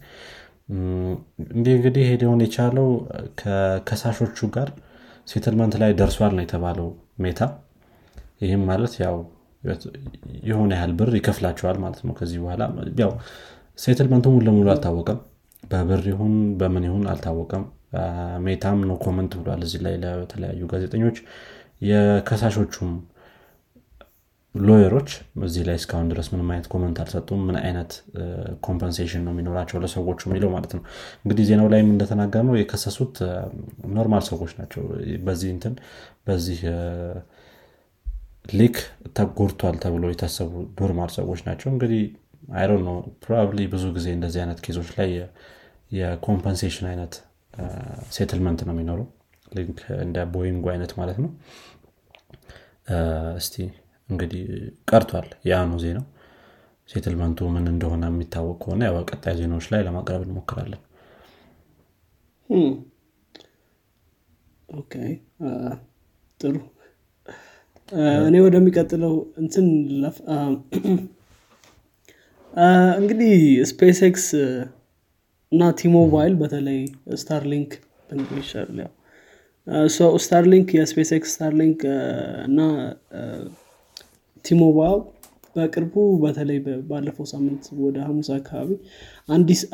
እንዲህ 1.53 1.73
እንግዲህ 1.77 2.07
ሊሆን 2.21 2.41
የቻለው 2.45 2.87
ከከሳሾቹ 3.41 4.47
ጋር 4.55 4.69
settlement 5.27 5.73
ላይ 5.81 5.91
ደርሷል 5.99 6.33
ነው 6.37 6.43
የተባለው 6.45 6.87
ሜታ። 7.23 7.41
ይህም 8.43 8.63
ማለት 8.69 8.93
ያው 9.03 9.17
የሆነ 10.47 10.71
ያህል 10.75 10.93
ብር 10.99 11.09
ይከፍላቸዋል 11.17 11.77
ማለት 11.83 12.01
ነው 12.07 12.13
ከዚህ 12.19 12.39
በኋላ። 12.43 12.63
ያው 13.01 13.11
settlement 13.79 14.17
ኡ 14.17 14.25
ሙሉ 14.33 14.43
ለሙሉ 14.47 14.69
አልታወቀም። 14.73 15.19
በብር 15.63 16.01
ይሁን 16.11 16.33
በምን 16.59 16.85
ይሁን 16.87 17.03
አልታወቀም 17.11 17.63
ሜታም 18.45 18.81
no 18.89 18.97
comment 19.03 19.33
ብሏል 19.39 19.61
እዚህ 19.67 19.79
ላይ 19.85 19.95
ለተለያዩ 20.03 20.61
ጋዜጠኞች። 20.71 21.17
የከሳሾቹም 21.89 22.91
lawyer 24.55 24.88
ኦች 24.88 25.09
እዚህ 25.47 25.63
ላይ 25.67 25.75
እስካሁን 25.79 26.07
ድረስ 26.11 26.27
ምንም 26.31 26.47
አይነት 26.53 26.67
comment 26.71 26.97
አልሰጡም። 27.01 27.41
ምን 27.47 27.57
አይነት 27.61 27.91
compensation 28.65 29.21
ነው 29.25 29.33
የሚኖራቸው 29.33 29.77
ለሰዎቹ 29.83 30.21
የሚለው 30.27 30.49
ማለት 30.55 30.71
ነው። 30.77 30.81
እንግዲህ 31.23 31.43
ዜናው 31.49 31.67
ላይም 31.73 31.89
እንደተናገርነው 31.93 32.55
የከሰሱት 32.57 33.15
normal 33.93 34.23
ሰዎች 34.29 34.53
ናቸው። 34.59 34.83
በዚህ 35.27 35.49
እንትን 35.55 35.75
በዚህ 36.27 36.61
leak 38.53 38.77
ተጎድቷል 39.17 39.75
ተብሎ 39.83 40.05
የታሰቡ 40.11 40.51
normal 40.79 41.11
ሰዎች 41.17 41.41
ናቸው። 41.47 41.69
እንግዲህ 41.73 42.01
አይሮ 42.53 42.71
ነው 42.85 42.95
probably 43.23 43.65
ብዙ 43.73 43.85
ጊዜ 43.97 44.07
እንደዚህ 44.15 44.39
አይነት 44.43 44.59
case 44.65 44.77
ኦች 44.77 44.89
ላይ 44.97 45.09
የ 45.91 46.05
compensation 46.05 46.85
አይነት 46.91 47.13
settlement 48.11 48.61
ነው 48.67 48.73
የሚኖረው። 48.75 49.07
እንደ 50.03 50.17
ቦይንጉ 50.33 50.65
አይነት 50.73 50.91
ማለት 50.99 51.17
ነው። 51.23 51.29
እስቲ 53.39 53.55
እንግዲህ 54.09 54.43
ቀርቷል። 54.89 55.27
የአኑ 55.49 55.71
ዜናው። 55.83 56.05
settlement 56.89 57.39
ኡ 57.39 57.49
ምን 57.55 57.65
እንደሆነ 57.71 58.05
የሚታወቅ 58.11 58.57
ከሆነ 58.61 58.81
ያው 58.87 58.95
ቀጣይ 59.09 59.33
ዜናዎች 59.39 59.65
ላይ 59.73 59.81
ለማቅረብ 59.87 60.21
እንሞክራለን። 60.27 60.81
ጥሩ። 66.39 66.55
እኔ 68.27 68.35
ወደሚቀጥለው 68.45 69.13
እንትን 69.41 69.67
እንግዲህ 72.97 73.33
ስፔስ 73.69 73.99
ኤክስ 74.07 74.25
እና 75.51 75.69
ቲሞባይል 75.79 76.33
በተለይ 76.41 76.79
ስታርሊንክ 77.21 77.71
በ 78.09 78.18
English 78.18 78.49
ስታርሊንክ 80.23 80.67
የስፔስ 80.77 81.09
ኤክስ 81.17 81.31
ስታርሊንክ 81.35 81.79
እና 82.47 82.59
ቲሞባይል 84.45 84.99
በቅርቡ 85.55 85.93
በተለይ 86.23 86.57
ባለፈው 86.89 87.25
ሳምንት 87.31 87.63
ወደ 87.85 87.97
ሐሙስ 88.07 88.29
አካባቢ 88.35 88.69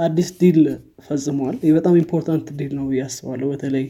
አዲስ 0.06 0.30
deal 0.40 0.60
ፈጽመዋል 1.08 1.58
ይህ 1.66 1.74
በጣም 1.78 1.96
important 2.02 2.48
deal 2.60 2.72
ነው 2.80 2.88
ያስባለሁ 3.00 3.48
በተለይ 3.54 3.86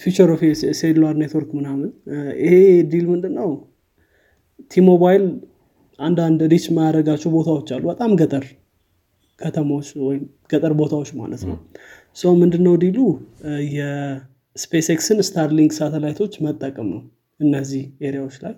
future 0.00 0.30
of 0.34 0.40
cellular 0.80 1.14
network 1.20 1.50
ምናምን 1.58 1.90
ይሄ 2.42 2.54
deal 2.92 3.06
ምንድን 3.12 3.34
ነው 3.40 3.50
ቲሞባይል 4.70 5.24
አንዳንድ 5.98 6.40
reach 6.52 6.66
ማያደረጋቸው 6.76 7.30
ቦታዎች 7.36 7.68
አሉ። 7.74 7.82
በጣም 7.92 8.12
ገጠር 8.20 8.44
ከተሞች 9.42 9.88
ወይም 10.04 10.22
ገጠር 10.52 10.72
ቦታዎች 10.80 11.10
ማለት 11.20 11.42
ነው። 11.48 11.56
ሰው 12.16 12.32
ምንድነው 12.40 12.74
deal 12.82 12.91
ኡ? 12.91 12.98
የስፔስ 13.76 14.88
ኤክስን 14.94 15.20
ስታርሊንክ 15.28 15.72
ሳተላይቶች 15.78 16.34
መጠቀም 16.46 16.88
ነው 16.92 17.02
እነዚህ 17.40 17.84
area 18.06 18.21
ዎች 18.21 18.36
ላይ። 18.44 18.54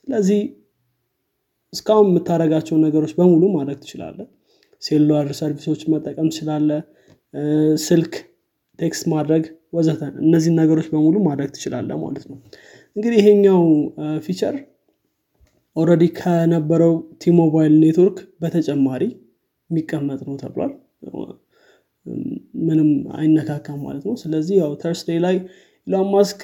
ስለዚህ 0.00 0.40
እስካሁን 1.72 2.06
የምታደረጋቸው 2.08 2.76
ነገሮች 2.84 3.12
በሙሉ 3.18 3.42
ማድረግ 3.56 3.78
ትችላለ 3.82 4.18
cellular 4.82 5.26
service 5.38 5.66
ኦች 5.66 5.82
መጠቀም 5.92 6.28
ትችላለ 6.32 6.70
ስልክ 7.84 8.14
text 8.78 9.04
ማድረግ 9.12 9.44
ወዘተ 9.72 10.02
እነዚህን 10.22 10.56
ነገሮች 10.60 10.86
በሙሉ 10.92 11.16
ማድረግ 11.26 11.48
ትችላለ 11.54 11.90
ማለት 12.02 12.24
ነው። 12.30 12.36
እንግዲህ 12.96 13.18
ይሄኛው 13.22 13.60
feature 14.26 14.56
already 15.76 16.04
ከነበረው 16.18 16.92
T-Mobile 17.22 17.72
ኔትወርክ 17.80 18.18
በተጨማሪ 18.42 19.02
የሚቀመጥ 19.70 20.20
ነው 20.28 20.36
ተብሏል። 20.42 20.72
ምንም 22.62 22.88
አይነካካም 23.18 23.78
ማለት 23.84 24.04
ነው። 24.08 24.14
ስለዚህ 24.22 24.54
ያው 24.62 24.72
Thursday 24.82 25.10
ላይ 25.24 25.36
ኢሎን 25.86 26.08
ማስክ 26.12 26.40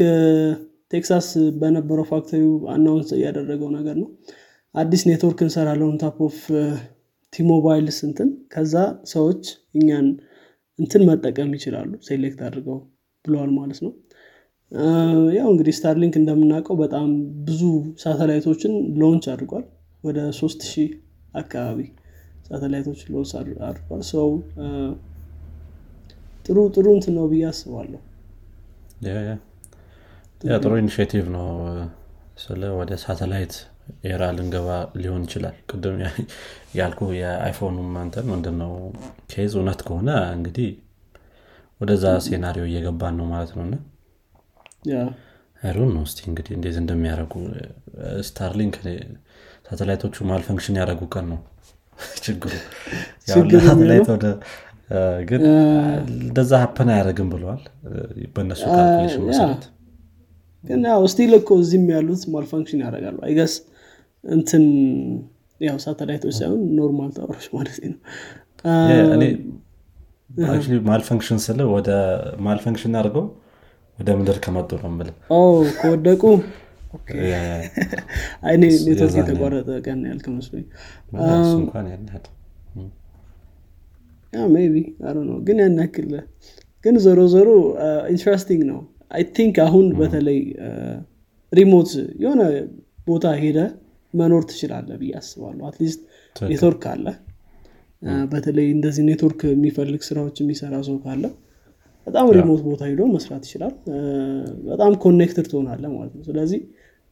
ቴክሳስ 0.93 1.29
በነበረው 1.61 2.07
factory 2.09 2.43
announce 2.75 3.11
ያደረገው 3.17 3.69
ነገር 3.77 3.97
ነው። 4.03 4.09
አዲስ 4.75 5.03
ኔትወርክ 5.09 5.41
እንሰራለን 5.47 5.90
on 5.90 5.97
top 6.03 6.19
of 6.27 6.39
T-Mobile 7.33 7.87
እንትን 7.99 8.31
ከዛ 8.55 8.75
ሰዎች 9.13 9.43
እኛን 9.79 10.07
እንትን 10.79 11.03
መጠቀም 11.09 11.51
ይችላሉ 11.57 11.91
select 12.09 12.41
አድርገው 12.47 12.79
ብለዋል 13.25 13.51
ማለት 13.59 13.81
ነው። 13.85 13.93
ያው 15.37 15.49
እንግዲህ 15.53 15.75
Starlink 15.79 16.15
እንደምናውቀው 16.19 16.77
በጣም 16.83 17.07
ብዙ 17.47 17.63
ሳተላይቶችን 18.03 18.73
launch 19.01 19.25
አድርጓል 19.33 19.65
ወደ 20.05 20.19
ሶስት 20.39 20.61
ሺህ 20.71 20.91
አካባቢ 21.35 21.81
ሳተላይቶች 22.51 23.01
launch 23.13 23.31
አድርጓል። 23.63 23.79
ሰው 24.11 24.29
ጥሩ 26.47 26.59
ጥሩ 26.75 26.87
እንትን 26.97 27.15
ነው 27.19 27.27
ብዬ 27.33 27.43
አስባለሁ። 27.51 28.01
ጥሩ 30.59 30.73
initiative 30.81 31.25
ነው። 31.37 31.49
ስለ 32.43 32.63
ወደ 32.79 32.93
ሳተላይት 33.03 33.55
era 34.09 34.23
ልንገባ 34.37 34.69
ሊሆን 35.01 35.23
ይችላል። 35.27 35.57
ቅድም 35.71 35.97
ያልኩ 36.79 37.01
የ 37.19 37.33
iPhone 37.33 37.77
ኑ 37.95 38.01
እንትን 38.01 38.27
ምንድነው 38.33 38.73
case 39.33 39.53
እውነት 39.59 39.81
ከሆነ 39.87 40.09
እንግዲህ 40.37 40.69
ወደዛ 41.81 42.05
scenario 42.27 42.65
እየገባን 42.71 43.15
ነው 43.21 43.27
ማለት 43.33 43.53
ነው። 43.59 43.67
አይሮን 45.63 45.91
ነው 45.95 46.03
እስቲ 46.09 46.21
እንግዲህ 46.31 46.53
እንዴት 46.59 46.77
እንደሚያደረጉ 46.83 47.35
Starlink 48.29 48.77
ሳተላይቶቹ 49.67 50.25
malfunction 50.31 50.79
ያደረጉ 50.81 51.03
ቀን 51.15 51.27
ነው 51.33 51.41
ችግሩ 52.25 52.53
ወደ 54.11 54.27
ግን 55.29 55.43
እንደዛ 56.21 56.53
happen 56.63 56.89
አያደረግም 56.93 57.29
ብለዋል 57.33 57.63
በእነሱ 58.35 58.63
calculation 58.71 59.25
መሰረት። 59.29 59.65
ግን 60.65 60.81
ያው 60.89 61.03
still 61.13 61.33
እኮ 61.39 61.59
እዚህም 61.63 61.85
ያሉት 61.95 62.23
malfunction 62.35 62.81
ያደርጋሉ። 62.85 63.19
I 63.27 63.32
guess 63.32 63.55
እንትን 64.25 64.65
ያው 65.61 65.77
ሳተላይቶች 65.85 66.35
ሳይሆን 66.39 66.61
normal 66.79 67.11
tower 67.17 67.34
ኦች 67.34 67.47
ማለት 67.57 67.77
ነው። 67.85 67.99
malfunction 70.89 71.39
ስል 71.47 71.61
ወደ 71.75 71.91
malfunction 72.47 72.97
አድርገው 73.01 73.25
ወደ 73.99 74.11
ምድር 74.19 74.37
ከመጡ 74.45 74.71
ነው 74.83 74.93
ምል 74.93 75.09
ከወደቁ 75.79 76.23
አይኔ 78.47 78.63
ኔትወርክ 78.87 79.17
የተቋረጠ 79.19 79.69
ቀን 79.85 80.01
ያልክ 80.09 80.27
መስሎኝ። 80.33 80.65
ነው 85.29 85.37
ግን 85.47 85.59
ያን 85.63 85.77
ያክል 85.81 86.09
ግን 86.85 86.95
ዞሮ 87.05 87.21
ዞሮ 87.35 87.49
interesting 88.13 88.63
ነው። 88.71 88.81
I 89.11 89.23
think 89.37 89.57
አሁን 89.67 89.87
በተለይ 90.01 90.39
remote 91.53 91.91
የሆነ 92.23 92.43
ቦታ 93.09 93.27
ሄደህ 93.41 93.59
መኖር 94.15 94.43
ትችላለህ 94.51 94.91
ብዬ 95.01 95.13
አስባለሁ። 95.21 95.63
at 95.71 95.80
least 95.80 96.01
ኔትወርክ 96.37 96.85
አለ። 96.93 97.07
በተለይ 98.33 98.67
እንደዚህ 98.75 99.03
ኔትወርክ 99.09 99.41
የሚፈልግ 99.51 100.03
ስራዎች 100.09 100.37
የሚሰራ 100.43 100.75
ሰው 100.89 100.97
ካለ 101.05 101.25
በጣም 102.07 102.27
remote 102.37 102.61
ቦታ 102.67 102.83
ሄዶ 102.91 103.03
መስራት 103.13 103.43
ይችላል። 103.49 103.75
በጣም 104.69 104.93
connected 105.03 105.47
ትሆናለህ 105.51 105.85
ማለት 105.95 106.13
ነው። 106.17 106.23
ስለዚህ 106.29 106.61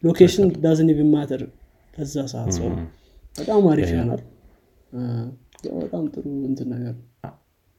location 0.02 0.48
doesn't 0.64 0.90
matter 1.12 1.42
ከዛ 1.94 2.14
ሰዓት 2.32 2.50
ሰው 2.56 2.68
በጣም 3.38 3.62
አሪፍ 3.70 3.88
ይሆናል። 3.94 4.22
በጣም 5.78 6.04
ጥሩ 6.12 6.24
እንትን 6.48 6.68
ነገር። 6.74 6.94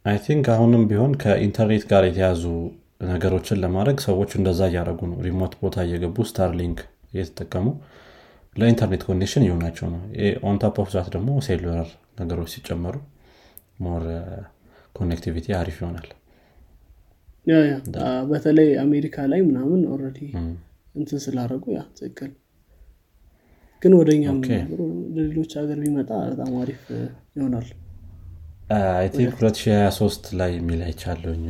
I 0.05 0.17
think 0.25 0.45
አሁንም 0.53 0.83
ቢሆን 0.89 1.13
ከኢንተርኔት 1.21 1.83
ጋር 1.91 2.03
የተያዙ 2.07 2.43
ነገሮችን 3.09 3.59
ለማድረግ 3.63 3.97
ሰዎች 4.07 4.31
እንደዛ 4.39 4.61
እያደረጉ 4.69 5.01
ነው። 5.11 5.17
remote 5.27 5.53
ቦታ 5.61 5.77
እየገቡ 5.85 6.25
Starlink 6.29 6.79
እየተጠቀሙ 7.13 7.67
ለኢንተርኔት 8.55 9.03
connection 9.07 9.43
እየሆናቸው 9.45 9.87
ነው። 9.93 10.01
on 10.49 10.61
top 10.61 10.77
of 10.83 10.89
that 10.95 11.07
ደግሞ 11.15 11.29
cellular 11.47 11.89
ነገሮች 12.21 12.49
ሲጨመሩ 12.55 12.95
more 13.85 14.05
connectivity 14.95 15.47
አሪፍ 15.59 15.77
ይሆናል። 15.81 16.07
በተለይ 18.31 18.69
አሜሪካ 18.83 19.25
ላይ 19.31 19.41
ምናምን 19.47 19.81
already 19.93 20.19
እንትን 20.99 21.19
ስላደረጉ 21.23 21.65
yeah 21.75 21.81
ትክክል። 21.99 22.31
ግን 23.81 23.93
ወደ 23.97 24.09
እኛ 24.15 24.25
ሌሎች 25.19 25.51
ሀገር 25.59 25.77
ቢመጣ 25.83 26.09
በጣም 26.31 26.49
አሪፍ 26.61 26.81
ይሆናል። 27.37 27.67
I 28.93 29.07
think 29.13 29.31
2023 29.39 30.27
ላይ 30.39 30.51
የሚል 30.57 30.81
አይቻለሁኝ 30.87 31.43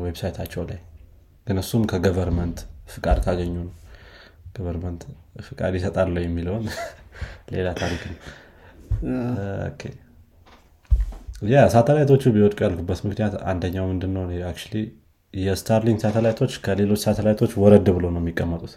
website 0.00 0.31
ኣቸው 0.31 0.62
ላይ። 0.70 0.80
ግን 1.46 1.58
እሱም 1.62 1.82
ከ 1.90 2.01
government 2.01 2.58
ፍቃድ 2.94 3.18
ካገኙ 3.26 3.54
ነው። 3.60 3.74
government 4.56 5.02
ፍቃድ 5.46 5.74
ይሰጣል 5.78 6.09
ወይ 6.09 6.22
የሚለውን 6.24 6.64
ሌላ 7.54 7.68
ታሪክ 7.80 8.02
ነው። 8.10 8.18
yeah 11.48 11.62
ሳተላይቶቹ 11.72 12.22
ቢወድቁ 12.34 12.58
ያልኩበት 12.64 13.00
ምክንያት 13.06 13.34
አንደኛው 13.50 13.86
ምንድነው? 13.90 14.22
actually 14.50 14.74
የ 15.34 15.47
Starlink 15.47 15.98
ሳተላይቶች 16.04 16.52
ከሌሎች 16.64 17.00
ሳተላይቶች 17.06 17.52
ወረድ 17.62 17.86
ብሎ 17.96 18.04
ነው 18.14 18.20
የሚቀመጡት 18.22 18.74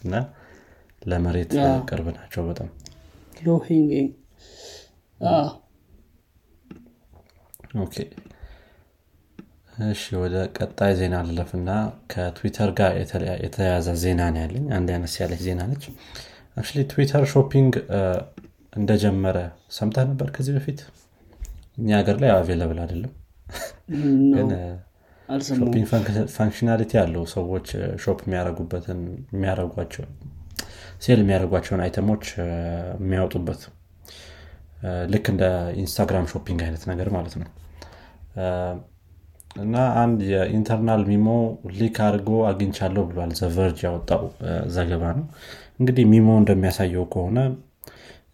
እና 0.00 0.14
ለመሬት 1.02 1.52
ቅርብ 1.90 2.06
ናቸው 2.16 2.42
በጣም። 2.48 2.68
Okay። 7.82 7.96
እሺ 9.86 10.02
ወደ 10.22 10.36
ቀጣይ 10.56 10.92
ዜና 10.98 11.16
ልለፍና 11.26 11.70
ከትዊተር 12.12 12.70
ጋር 12.78 12.90
የተያያዘ 13.44 13.88
ዜና 14.02 14.22
ነው 14.34 14.42
ያለኝ። 14.44 14.64
አንድ 14.78 14.88
አይነት 14.94 15.14
ያለች 15.20 15.40
ዜና 15.46 15.60
ነች። 15.70 15.84
actually 16.56 16.80
Twitter 16.90 17.24
shopping 17.32 17.74
እንደጀመረ 18.72 19.36
ሰምታ 19.76 19.98
ነበር 20.10 20.28
ከዚህ 20.34 20.52
በፊት? 20.56 20.80
እኛ 21.78 21.88
ሀገር 22.00 22.16
ላይ 22.22 22.30
available 22.34 22.78
አይደለም። 22.84 23.12
ግን 24.34 24.50
shopping 25.58 25.86
functionality 26.36 26.92
አለው 27.02 27.24
ሰዎች 27.34 27.66
shop 28.04 28.18
የሚያደረጉበትን 28.24 29.00
የሚያደረጓቸው 29.34 30.04
sell 31.04 31.20
የሚያደርጓቸውን 31.22 31.82
item 31.84 32.04
ኦች 32.04 32.24
የሚያወጡበት 32.98 33.60
ልክ 35.12 35.26
እንደ 35.32 35.44
Instagram 35.82 36.26
shopping 36.32 36.60
አይነት 36.66 36.82
ነገር 36.90 37.08
ማለት 37.16 37.34
ነው። 37.40 37.48
እና 39.62 39.76
አንድ 40.02 40.18
የ 40.32 40.46
internal 40.46 41.02
memo 41.10 41.28
leak 41.78 41.96
ተደርጎ 42.06 42.30
አግኝቻለሁ 42.50 43.02
ብሏል። 43.08 43.32
The 43.40 43.54
Verge 43.54 43.78
ያወጣው 43.86 44.22
ዘገባ 44.76 45.04
ነው። 45.18 45.24
እንግዲህ 45.80 46.04
memo 46.12 46.28
እንደሚያሳየው 46.40 47.04
ከሆነ 47.14 47.38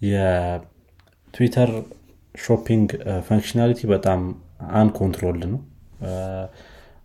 የ 0.09 0.45
Twitter 0.45 1.71
shopping 2.35 2.89
functionality 3.29 3.81
በጣም 3.93 4.21
uncontrolled 4.81 5.45
ነው 5.53 5.61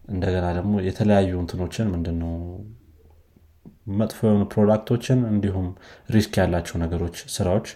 እንደገና 0.05 0.45
ደግሞ 0.57 0.73
የተለያዩ 0.87 1.31
እንትኖችን 1.41 1.91
ምንድነው 1.93 2.33
መጥፎ 3.99 4.19
የሆኑ 4.27 4.43
product 4.53 4.89
ኦችን 4.89 5.19
እንዲሁም 5.29 5.67
risk 6.15 6.33
ያላቸው 6.41 6.75
ነገሮች 6.83 7.17
ስራዎች 7.35 7.67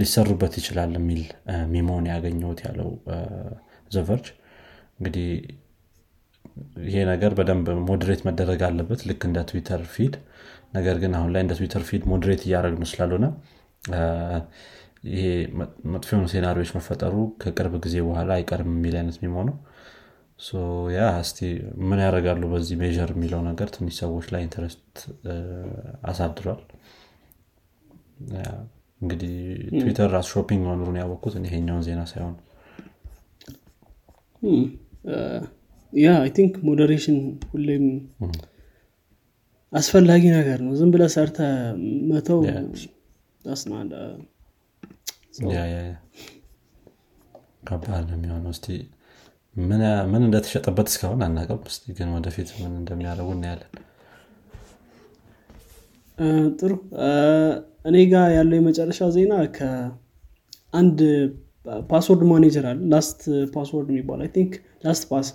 ሊሰሩበት 0.00 0.54
ይችላል 0.60 0.92
የሚል 0.98 1.22
memo 1.72 1.95
ን 1.95 2.06
ያገኘሁት 2.12 2.60
ያለው 2.66 2.88
The 3.90 4.04
Verge 4.04 4.26
እንግዲህ 4.98 5.28
ይሄ 6.84 6.96
ነገር 7.10 7.32
በደንብ 7.38 7.66
moderate 7.88 8.20
መደረግ 8.28 8.60
አለበት 8.68 9.00
ልክ 9.08 9.22
እንደ 9.28 9.38
Twitter 9.50 9.82
feed። 9.94 10.14
ነገር 10.74 10.96
ግን 11.02 11.12
አሁን 11.18 11.30
ላይ 11.34 11.42
እንደ 11.44 11.54
Twitter 11.58 11.82
feed 11.88 12.02
moderate 12.12 12.42
እያደረግን 12.46 12.88
ስላልሆነ 12.92 13.26
ይሄ 15.10 15.24
መጥፎ 15.92 16.08
የሆኑ 16.12 16.26
scenario 16.32 16.57
ዎች 16.57 16.70
መፈጠሩ 16.76 17.14
ከቅርብ 17.42 17.74
ጊዜ 17.84 17.96
በኋላ 18.06 18.30
አይቀርም 18.38 18.70
የሚል 18.74 18.94
አይነት 19.00 19.16
memo 19.24 19.36
ነው 19.48 19.56
yeah 20.94 21.02
እስቲ 21.20 21.38
ምን 21.88 22.00
ያደርጋሉ 22.04 22.42
በዚህ 22.52 22.76
ሜር 22.80 23.10
የሚለው 23.12 23.40
ነገር 23.48 23.68
ትንሽ 23.74 23.94
ሰዎች 24.02 24.26
ላይ 24.34 24.42
interest 24.46 24.96
አሳድሯል። 26.02 26.60
እንግዲህ 29.00 29.32
ትዊተር 29.74 30.08
ራሱ 30.16 30.28
shopping 30.34 30.62
መኖሩን 30.68 30.98
ያወቅኩት 31.00 31.34
ይሄኛውን 31.40 31.84
ዜና 31.88 32.02
ሳይሆን 32.12 32.34
yeah 35.92 36.08
I 36.20 36.30
think 36.36 36.54
moderation 36.68 37.18
ሁሌም 37.50 37.84
አስፈላጊ 39.72 40.24
ነገር 40.38 40.58
ነው። 40.66 40.72
ዝም 40.80 40.90
ብለህ 40.94 41.04
ሰርተህ 41.14 41.38
መተው 42.10 42.40
ከባድ 47.68 48.04
ነው 48.08 48.16
የሚሆነው 48.18 48.52
ምን 49.56 49.82
እንደተሸጠበት 50.20 50.86
እስካሁን 50.90 51.20
አናቅም 51.26 51.58
ስለዚህ 51.70 51.96
ግን 51.96 52.08
ወደፊት 52.14 52.48
ምን 52.56 52.72
እንደሚያደርጉ 52.80 53.28
እናያለን። 53.36 53.72
ጥሩ። 56.58 56.72
እኔ 57.88 57.96
ጋር 58.12 58.26
ያለው 58.36 58.56
የመጨረሻ 58.58 59.08
ዜና 59.16 59.34
ከአንድ 59.56 60.98
password 61.90 62.22
manager 62.30 62.64
አለ። 62.70 62.80
Last 62.92 63.20
Password 63.54 63.88
የሚባል 63.92 64.20
I 64.24 64.30
think 64.36 64.52
LastPass 64.84 65.28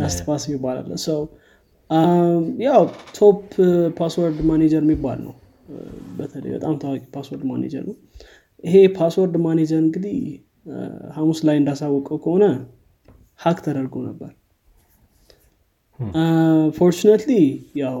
LastPass 0.00 0.44
ይባላል 0.52 0.88
ሰው 1.06 1.20
ያው 2.66 2.82
top 3.18 3.42
password 3.98 4.38
manager 4.50 4.82
የሚባል 4.86 5.18
ነው። 5.26 5.34
በተለይ 6.18 6.50
በጣም 6.56 6.74
ታዋቂ 6.82 7.02
password 7.14 7.44
manager 7.50 7.84
ነው። 7.90 7.96
ይሄ 8.64 8.76
password 8.98 9.36
manager 9.46 9.80
እንግዲህ 9.84 10.16
ሐሙስ 11.16 11.40
ላይ 11.46 11.56
እንዳሳወቀው 11.60 12.18
ከሆነ 12.24 12.44
hack 13.40 13.58
ተደርጎ 13.66 13.94
ነበር። 14.08 14.30
fortunately 16.76 17.32
ያው 17.80 17.96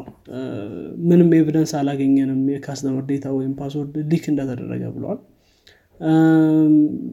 ምንም 1.06 1.28
evidence 1.38 1.72
አላገኘንም 1.78 2.40
የ 2.52 2.62
customer 2.62 3.04
data 3.10 3.26
ወይም 3.36 3.52
password 3.60 3.94
leak 4.10 4.24
እንደተደረገ 4.32 4.82
ብለዋል 4.96 5.18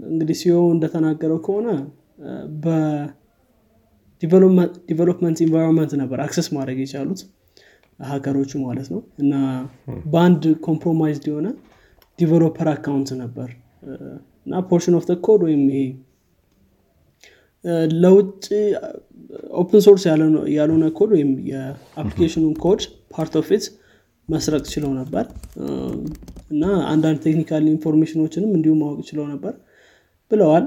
እንግዲህ 0.10 0.36
CEO 0.42 0.50
ው 0.50 0.56
እንደተናገረው 0.74 1.40
ከሆነ 1.46 1.68
በ 4.22 4.35
development 4.35 5.08
environment 5.46 5.92
ነበር 6.02 6.20
access 6.26 6.48
ማድረግ 6.56 6.80
የቻሉት 6.84 7.22
hacker 8.06 8.34
ኦቹ 8.34 8.52
ማለት 8.66 8.88
ነው። 8.94 9.02
እና 9.24 9.34
በአንድ 10.14 10.44
compromised 10.68 11.26
የሆነ 11.32 11.48
developer 12.20 12.68
account 12.74 13.10
ነበር። 13.22 13.50
እና 14.46 14.54
portion 14.70 14.96
of 15.00 15.06
code 15.26 15.42
ወይም 15.48 15.64
ይሄ 15.72 15.80
ለውጭ 18.02 18.46
open 19.60 19.82
source 19.86 20.04
ያልሆነ 20.56 20.86
ኮድ 20.98 21.12
ወይም 21.16 21.30
የ 21.50 21.62
application 21.62 22.29
ኑን 22.29 22.54
code 22.64 22.82
part 23.14 23.34
of 23.42 23.50
it 23.56 23.66
መስረቅ 24.28 24.64
ችለው 24.74 24.92
ነበር። 25.00 25.26
እና 26.54 26.64
አንዳንድ 26.92 27.20
technical 27.26 27.64
information 27.74 28.19
ኖችንም 28.19 28.52
እንዲሁም 28.58 28.80
ማወቅ 28.84 29.00
ችለው 29.10 29.26
ነበር 29.34 29.54
ብለዋል። 30.32 30.66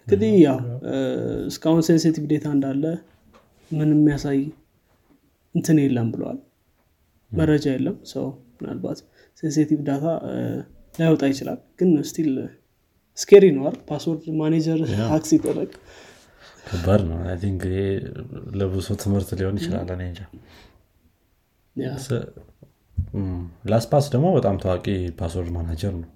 እንግዲህ 0.00 0.32
ያው 0.44 0.58
እስካሁን 1.48 1.82
sensitive 1.88 2.24
data 2.30 2.46
እንዳለ 2.54 2.84
ምን 3.70 3.90
የሚያሳይ 3.94 4.38
እንትን 5.54 5.78
የለም 5.82 6.08
ብለዋል። 6.12 6.38
መረጃ 7.30 7.66
የለም። 7.74 7.96
ሰው 8.12 8.26
ምናልባት 8.58 8.98
sensitive 9.42 9.80
data 9.88 10.04
ላይወጣ 10.94 11.24
ይችላል። 11.32 11.58
ግን 11.78 11.90
still 12.10 12.30
scary 13.18 13.44
ነዋ 13.54 13.76
password 13.88 14.24
manager 14.40 14.80
hack 15.06 15.24
ሲደረግ 15.30 15.70
ከባድ 16.64 17.02
ነው። 17.08 17.18
think 17.42 17.62
ለእሱ 18.58 18.88
ትምህርት 19.02 19.30
ሊሆን 19.38 19.56
ይችላል። 19.60 19.88
እኔ 19.94 20.02
እንጃ። 20.08 20.20
LastPass 23.70 24.06
ደግሞ 24.14 24.26
በጣም 24.36 24.56
ታዋቂ 24.62 24.86
password 25.20 25.50
manager 25.56 25.92
ነው። 25.96 26.10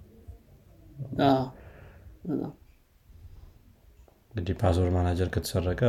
እንግዲህ 4.35 4.55
password 4.61 4.93
manager 4.97 5.29
ከተሰረቀ 5.35 5.81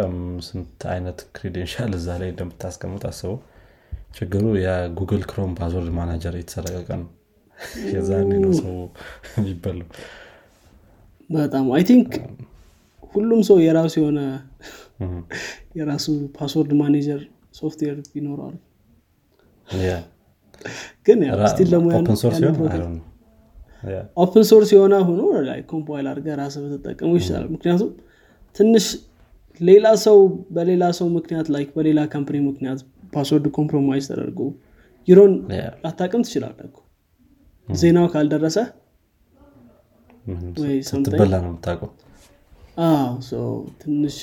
ስንት 0.48 0.82
አይነት 0.94 1.20
credential 1.36 1.92
እዛ 1.98 2.08
ላይ 2.22 2.30
እንደምታስቀምጥ 2.34 3.04
አስበው 3.10 3.36
ችግሩ 4.16 4.46
የ 4.64 4.79
Google 4.79 5.24
Chrome 5.30 5.54
password 5.60 5.92
manager 5.98 6.36
የተሰረቀ 6.40 6.90
ነው። 7.02 7.10
የዛኔ 7.94 8.32
ነው 8.44 8.52
ሰው 8.60 8.74
የሚበላው 9.36 9.88
በጣም 11.30 11.66
I 11.76 11.84
think 11.90 12.10
ሁሉም 13.16 13.42
ሰው 13.48 13.58
የራሱ 13.64 13.94
የሆነ 14.02 14.20
የራሱ 15.78 16.06
password 16.36 16.72
manager 16.80 17.22
software 17.60 17.98
ይኖረዋል። 18.18 18.56
ግን 21.08 21.20
still 21.52 21.72
ኦፕን 24.18 24.44
ሶርስ 24.50 24.70
የሆነ 24.74 24.96
ሆኖ 25.08 25.22
ኮምፓይል 25.72 26.06
አድርገህ 26.12 26.36
ራስህ 26.40 26.62
ብትጠቀሙ 26.66 27.12
ይችላል 27.20 27.46
ምክንያቱም 27.54 27.90
ትንሽ 28.56 28.86
ሌላ 29.62 29.88
ሰው 30.06 30.18
በሌላ 30.56 30.84
ሰው 31.00 31.08
ምክንያት 31.18 31.48
ላይ 31.56 31.64
በሌላ 31.76 32.00
ካምፕኒ 32.14 32.38
ምክንያት 32.48 32.80
ፓስወርድ 33.14 33.46
ኮምፕሮማይዝ 33.58 34.06
ተደርጎ 34.12 34.40
ዩሮን 35.08 35.34
ያ። 35.56 35.66
ላታቅም 35.84 36.22
ትችላለህ 36.26 36.66
እኮ። 36.70 36.78
ዜናው 37.68 38.06
ካልደረሰ? 38.14 38.58
ስትበላ 40.90 41.36
ነው 41.42 41.50
የምታውቀው? 41.50 41.90
ትንሽ 43.82 44.18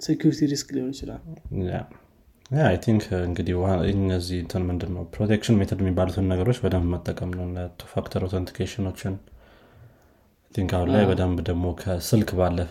ሴኪሪቲ 0.00 0.40
ሪስክ 0.50 0.68
ሊሆን 0.74 0.90
ይችላል። 0.94 1.20
አይ 2.62 2.76
ቲንክ 2.84 3.04
እንግዲህ 3.22 3.54
ዋ- 3.60 3.80
እነዚህ 3.90 4.38
እንትን 4.42 4.62
ምንድን 4.68 4.90
ነው 4.94 5.02
ፕሮቴክሽን 5.14 5.56
ሜቶድ 5.58 5.80
የሚባሉትን 5.82 6.28
ነገሮች 6.32 6.58
በደንብ 6.62 6.86
መጠቀም 6.94 7.30
ነው። 7.38 7.46
two 7.76 7.88
factor 7.90 8.20
authentication 8.28 8.88
ኖችን 8.88 9.14
think 10.54 10.70
አሁን 10.76 10.90
ላይ 10.94 11.04
በደንብ 11.08 11.38
ደግሞ 11.48 11.64
ከስልክ 11.80 12.30
ባለፈ 12.38 12.70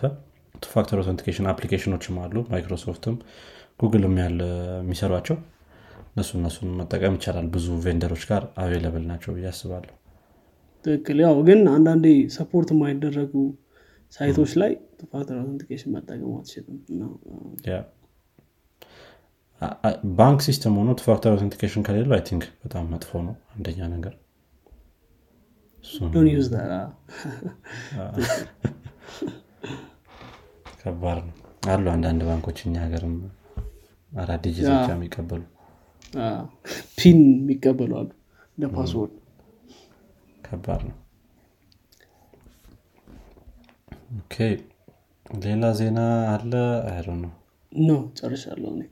two 0.54 0.72
factor 0.72 0.98
authentication 1.02 1.46
application 1.50 1.93
ኖችም 1.93 2.16
አሉ። 2.22 2.36
Microsoft 2.50 3.04
ም 3.04 3.16
Google 3.80 4.07
ም 4.07 4.16
ያለ 4.22 4.40
የሚሰሯቸው። 4.80 5.36
እነሱ 6.10 6.30
እነሱን 6.38 6.70
መጠቀም 6.78 7.16
ይቻላል። 7.18 7.46
ብዙ 7.54 7.66
vendor 7.82 8.07
ኦች 8.07 8.24
ጋር 8.30 8.44
available 8.62 9.04
ናቸው 9.10 9.32
ብዬ 9.36 9.46
አስባለሁ 9.52 9.94
ትክክል። 10.84 11.18
ያው 11.24 11.36
ግን 11.48 11.60
አንዳንዴ 11.74 12.06
support 12.36 12.68
የማይደረጉ 12.74 13.32
site 14.12 14.32
ኦች 14.32 14.52
ላይ 14.60 14.72
factor 15.12 15.36
authentication 15.40 15.90
መጠቀም 15.96 16.30
አትችልም 16.36 16.76
ባንክ 20.18 20.40
system 20.46 20.74
ሆኖ 20.80 20.90
two 20.98 21.02
factor 21.06 21.30
authentication 21.36 21.82
ከሌለው 21.86 22.14
I 22.16 22.22
think 22.28 22.44
በጣም 22.62 22.84
መጥፎ 22.92 23.10
ነው። 23.26 23.34
አንደኛ 23.54 23.88
ነገር 23.94 24.14
ከባድ 30.80 31.18
ነው። 31.28 31.34
አሉ 31.68 31.84
አንዳንድ 31.94 32.20
ባንኮች 32.28 32.58
እኛ 32.66 32.76
ሀገርም 32.84 33.14
አራት 34.12 34.42
digit 34.46 34.66
ብቻ 34.72 34.88
የሚቀበሉ። 34.94 35.42
PIN 36.98 37.18
የሚቀበሉ 37.32 37.90
አሉ። 38.00 38.08
እንደ 38.58 38.66
password 38.76 39.14
ከባድ 40.48 40.82
ነው። 40.88 40.96
okay 44.18 44.34
ሌላ 45.40 45.64
ዜና 45.78 45.98
አለ? 46.34 46.52
አይሮ 46.90 47.08
ነው 47.22 47.32
no። 47.72 47.90
ጨርሻለሁ 48.18 48.70
እኔ። 48.74 48.82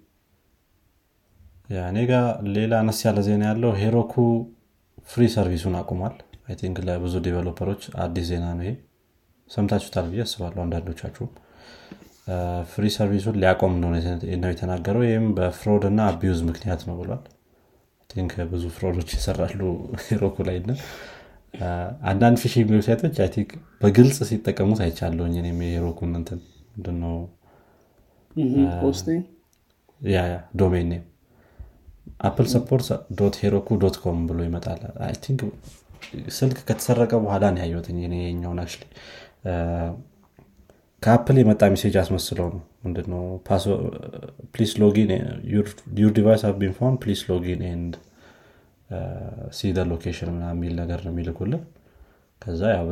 እኔ 1.85 1.99
ጋ 2.09 2.15
ሌላ 2.57 2.73
አነስ 2.83 2.99
ያለ 3.07 3.21
ዜና 3.29 3.43
ያለው 3.51 3.73
Heroku 3.81 4.15
free 5.09 5.23
service 5.35 5.62
ኡን 5.62 5.77
አቁሟል። 5.81 6.17
I 6.47 6.57
think 6.61 6.77
ለብዙ 6.87 7.15
developer 7.25 7.65
ኦች 7.65 7.83
አዲስ 8.05 8.27
ዜና 8.31 8.47
ነው 8.59 8.65
ይሄ። 8.65 8.73
ሰምታችሁታል 9.51 10.07
ብዬ 10.11 10.21
አስባለሁ 10.25 10.61
አንዳንዶቻችሁም 10.65 11.31
free 12.71 12.85
service 12.95 13.22
ኡን 13.22 13.37
ሊያቆም 13.43 13.75
ነው 13.81 13.91
የተናገረው። 14.51 15.03
ይህም 15.09 15.27
በ 15.37 15.51
fraud 15.51 15.85
እና 15.91 16.01
abuse 16.11 16.41
ምክንያት 16.49 16.81
ነው 16.89 16.97
ብሏል። 17.01 17.25
think 18.11 18.33
ብዙ 18.51 18.65
fraud 18.77 18.96
ኦች 18.96 19.11
ይሰራሉ 19.17 19.61
Heroku 20.05 20.37
ላይ 20.49 20.57
አንዳንድ 22.11 22.37
phishing 22.43 22.69
website 22.75 23.02
ኦች 23.02 23.17
I 23.25 23.29
think 23.35 23.51
በግልጽ 23.81 24.19
ሲጠቀሙት 24.31 24.81
አይቻለሁኝ 24.85 25.35
እኔም 25.43 25.61
የ 25.65 25.75
Heroku 25.75 26.03
ን 26.03 26.13
እንትን 26.21 26.41
yeah 30.01 30.23
yeah 30.27 30.37
domain 30.61 30.89
name። 30.93 31.05
Apple 32.27 32.47
support 32.53 32.89
dot 33.19 33.35
Heroku 33.43 33.69
dot 33.83 33.97
com 34.03 34.19
ብሎ 34.29 34.39
ይመጣል። 34.49 34.83
I 35.07 35.15
think 35.25 35.41
ስልክ 36.37 36.59
ከተሰረቀ 36.69 37.13
በኋላ 37.25 37.45
ነው 37.55 37.61
ያየሁት 37.63 37.87
የኛውን 38.27 38.61
actually 38.63 38.85
ከ 41.03 41.13
Apple 41.13 41.37
የመጣ 41.41 41.63
message 41.73 41.95
አስመስለው 42.01 42.47
ነው 42.53 42.63
ምንድነው? 42.85 43.23
please 44.55 44.73
login 44.83 45.11
your 45.97 46.13
device 46.17 46.43
been 46.61 46.75
found 46.79 46.99
please 47.05 47.21
login 47.31 47.63
and 47.71 47.95
see 49.57 49.71
the 49.77 49.85
location 49.91 50.29
ምና 50.35 50.45
የሚል 50.53 50.75
ነገር 50.81 51.01
ነው 51.07 51.13
የሚልኩልን 51.13 51.63
ከዛ 52.43 52.63
ያው 52.75 52.89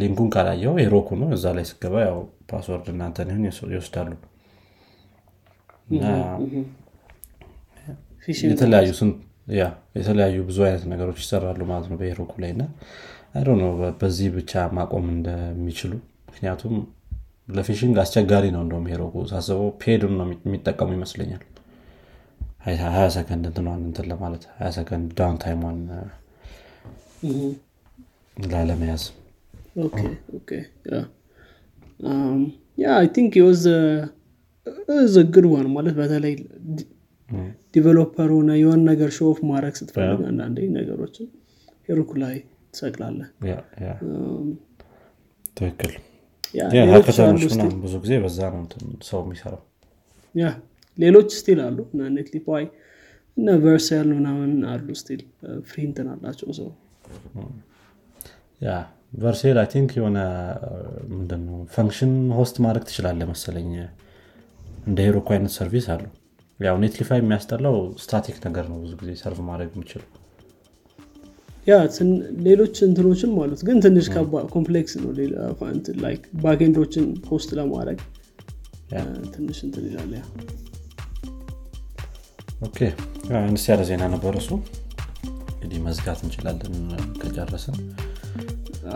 link 0.00 0.14
ኡን 0.14 0.28
ካየኸው 0.34 0.74
የ 0.82 0.88
Heroku 0.88 1.08
ነው። 1.22 1.28
እዛ 1.36 1.46
ላይ 1.56 1.64
ስገባ 1.70 1.94
ያው 2.06 2.18
password 2.50 2.86
እና 2.92 3.07
እንትን 3.07 3.30
ይወስዳሉ። 3.74 4.12
የተለያዩ 8.46 8.90
yeah 9.54 9.62
የተለያዩ 9.98 10.36
ብዙ 10.48 10.58
አይነት 10.66 10.84
ነገሮች 10.92 11.18
ይሰራሉ 11.22 11.60
ማለት 11.70 11.86
ነው 11.90 11.96
በ 12.00 12.08
Heroku 12.08 12.32
ላይ። 12.42 12.50
እና 12.54 12.64
ነው 13.60 13.70
በዚህ 14.00 14.28
ብቻ 14.36 14.62
ማቆም 14.76 15.06
እንደሚችሉ። 15.14 15.92
ምክንያቱም 16.28 16.74
ለ 17.48 17.58
phishing 17.58 17.96
አስቸጋሪ 18.02 18.44
ነው 18.54 18.60
እንደውም 18.64 18.86
Heroku 18.92 19.14
ሳስበው 19.30 19.70
ፔዱን 19.82 20.14
ነው 20.18 20.26
የሚጠቀሙ 20.46 20.90
ይመስለኛል 20.96 21.42
ሀያ 22.62 23.04
ሰከንድ 23.14 23.44
እንትኗን 23.48 23.80
እንትን 23.86 24.06
ለማለት 24.10 24.42
ሀያ 24.56 24.68
ሰከንድ 24.76 25.08
ዳውን 25.18 25.36
ታይሟን 25.42 25.78
ላለመያዝ 28.36 29.04
ቲንክ 33.14 33.32
የወዘ 33.40 33.64
ግድ 35.34 35.46
ዋን 35.52 35.66
ማለት 35.74 35.94
በተለይ 36.00 36.34
ዲቨሎፐር 37.74 38.30
ሆነ 38.36 38.50
የሆን 38.60 38.80
ነገር 38.90 39.10
ሾፍ 39.18 39.38
ማድረግ 39.50 39.74
ስትፈልግ 39.80 40.20
አንዳንዴ 40.30 40.66
ነገሮችን 40.76 41.28
ሄሮኩ 41.88 42.10
ላይ 42.22 42.34
ትሰቅላለህ። 42.74 43.28
ትክክል። 45.56 45.92
ብዙ 47.84 47.94
ጊዜ 48.04 48.12
በዛ 48.24 48.38
ነው 48.54 48.62
ሰው 49.08 49.20
የሚሰራው 49.24 49.62
ሌሎች 50.98 51.28
still 51.38 51.60
አሉ 51.66 51.78
እና 51.92 52.08
Netlify 52.16 52.64
እና 53.36 53.50
Vercel 53.62 54.08
ምናምን 54.16 54.50
አሉ 54.72 54.88
still 55.00 55.20
free 55.68 55.78
እንትን 55.88 56.08
አላቸው 56.12 56.50
ሰው። 56.58 56.70
yeah 58.60 58.72
Vercel 59.22 59.58
I 59.62 59.68
think 59.72 59.90
የሆነ 59.98 60.18
ምንድነው 61.14 61.58
function 61.74 62.12
host 62.38 62.56
ማድረግ 62.64 62.84
ትችላለ 62.88 63.22
መሰለኝ። 63.32 63.70
እንደ 64.86 64.98
Heroku 65.06 65.28
አይነት 65.34 65.52
service 65.56 65.86
አሉ። 65.94 66.04
ያው 66.60 66.76
Netlify 66.82 67.18
የሚያስጠላው 67.20 67.76
static 68.02 68.36
ነገር 68.46 68.64
ነው 68.72 68.78
ብዙ 68.82 68.92
ጊዜ 69.00 69.12
serve 69.22 69.40
ማድረግ 69.48 69.70
የሚችለው 69.74 70.08
yeah 71.66 71.74
ሌሎች 72.46 72.76
እንትኖችም 72.86 73.32
አሉት 73.42 73.60
ግን 73.68 73.76
ትንሽ 73.84 74.06
complex 74.54 74.94
ነው 75.02 75.10
like 76.04 76.22
backend 76.44 76.76
ኦችን 76.76 77.04
host 77.28 77.50
ለማድረግ 77.58 77.98
ትንሽ 79.34 79.58
እንትን 79.66 79.84
ይላል 79.90 80.12
አነስ 82.62 83.64
ያለ 83.68 83.82
ዜና 83.88 84.02
ነበር 84.12 84.34
እሱ 84.40 84.50
እንግዲህ 85.54 85.78
መዝጋት 85.86 86.20
እንችላለን 86.24 86.74
ከጨረስን። 87.20 87.76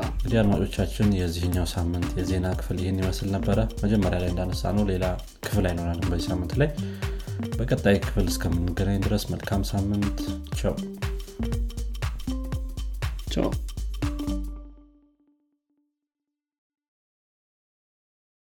እንግዲህ 0.08 0.38
አድማጮቻችን 0.40 1.08
የዚህኛው 1.18 1.66
ሳምንት 1.72 2.08
የዜና 2.18 2.46
ክፍል 2.58 2.78
ይህን 2.82 2.98
ይመስል 3.02 3.28
ነበረ። 3.36 3.58
መጀመሪያ 3.82 4.18
ላይ 4.22 4.30
እንዳነሳነው 4.32 4.84
ሌላ 4.90 5.04
ክፍል 5.46 5.66
አይኖረንም 5.70 6.08
በዚህ 6.12 6.26
ሳምንት 6.30 6.54
ላይ። 6.62 6.70
በቀጣይ 7.58 7.96
ክፍል 8.04 8.26
እስከምንገናኝ 8.32 8.98
ድረስ 9.06 9.24
መልካም 9.32 9.62
ሳምንት። 9.70 10.20
ቸው 10.60 10.74
ቻው 13.34 13.48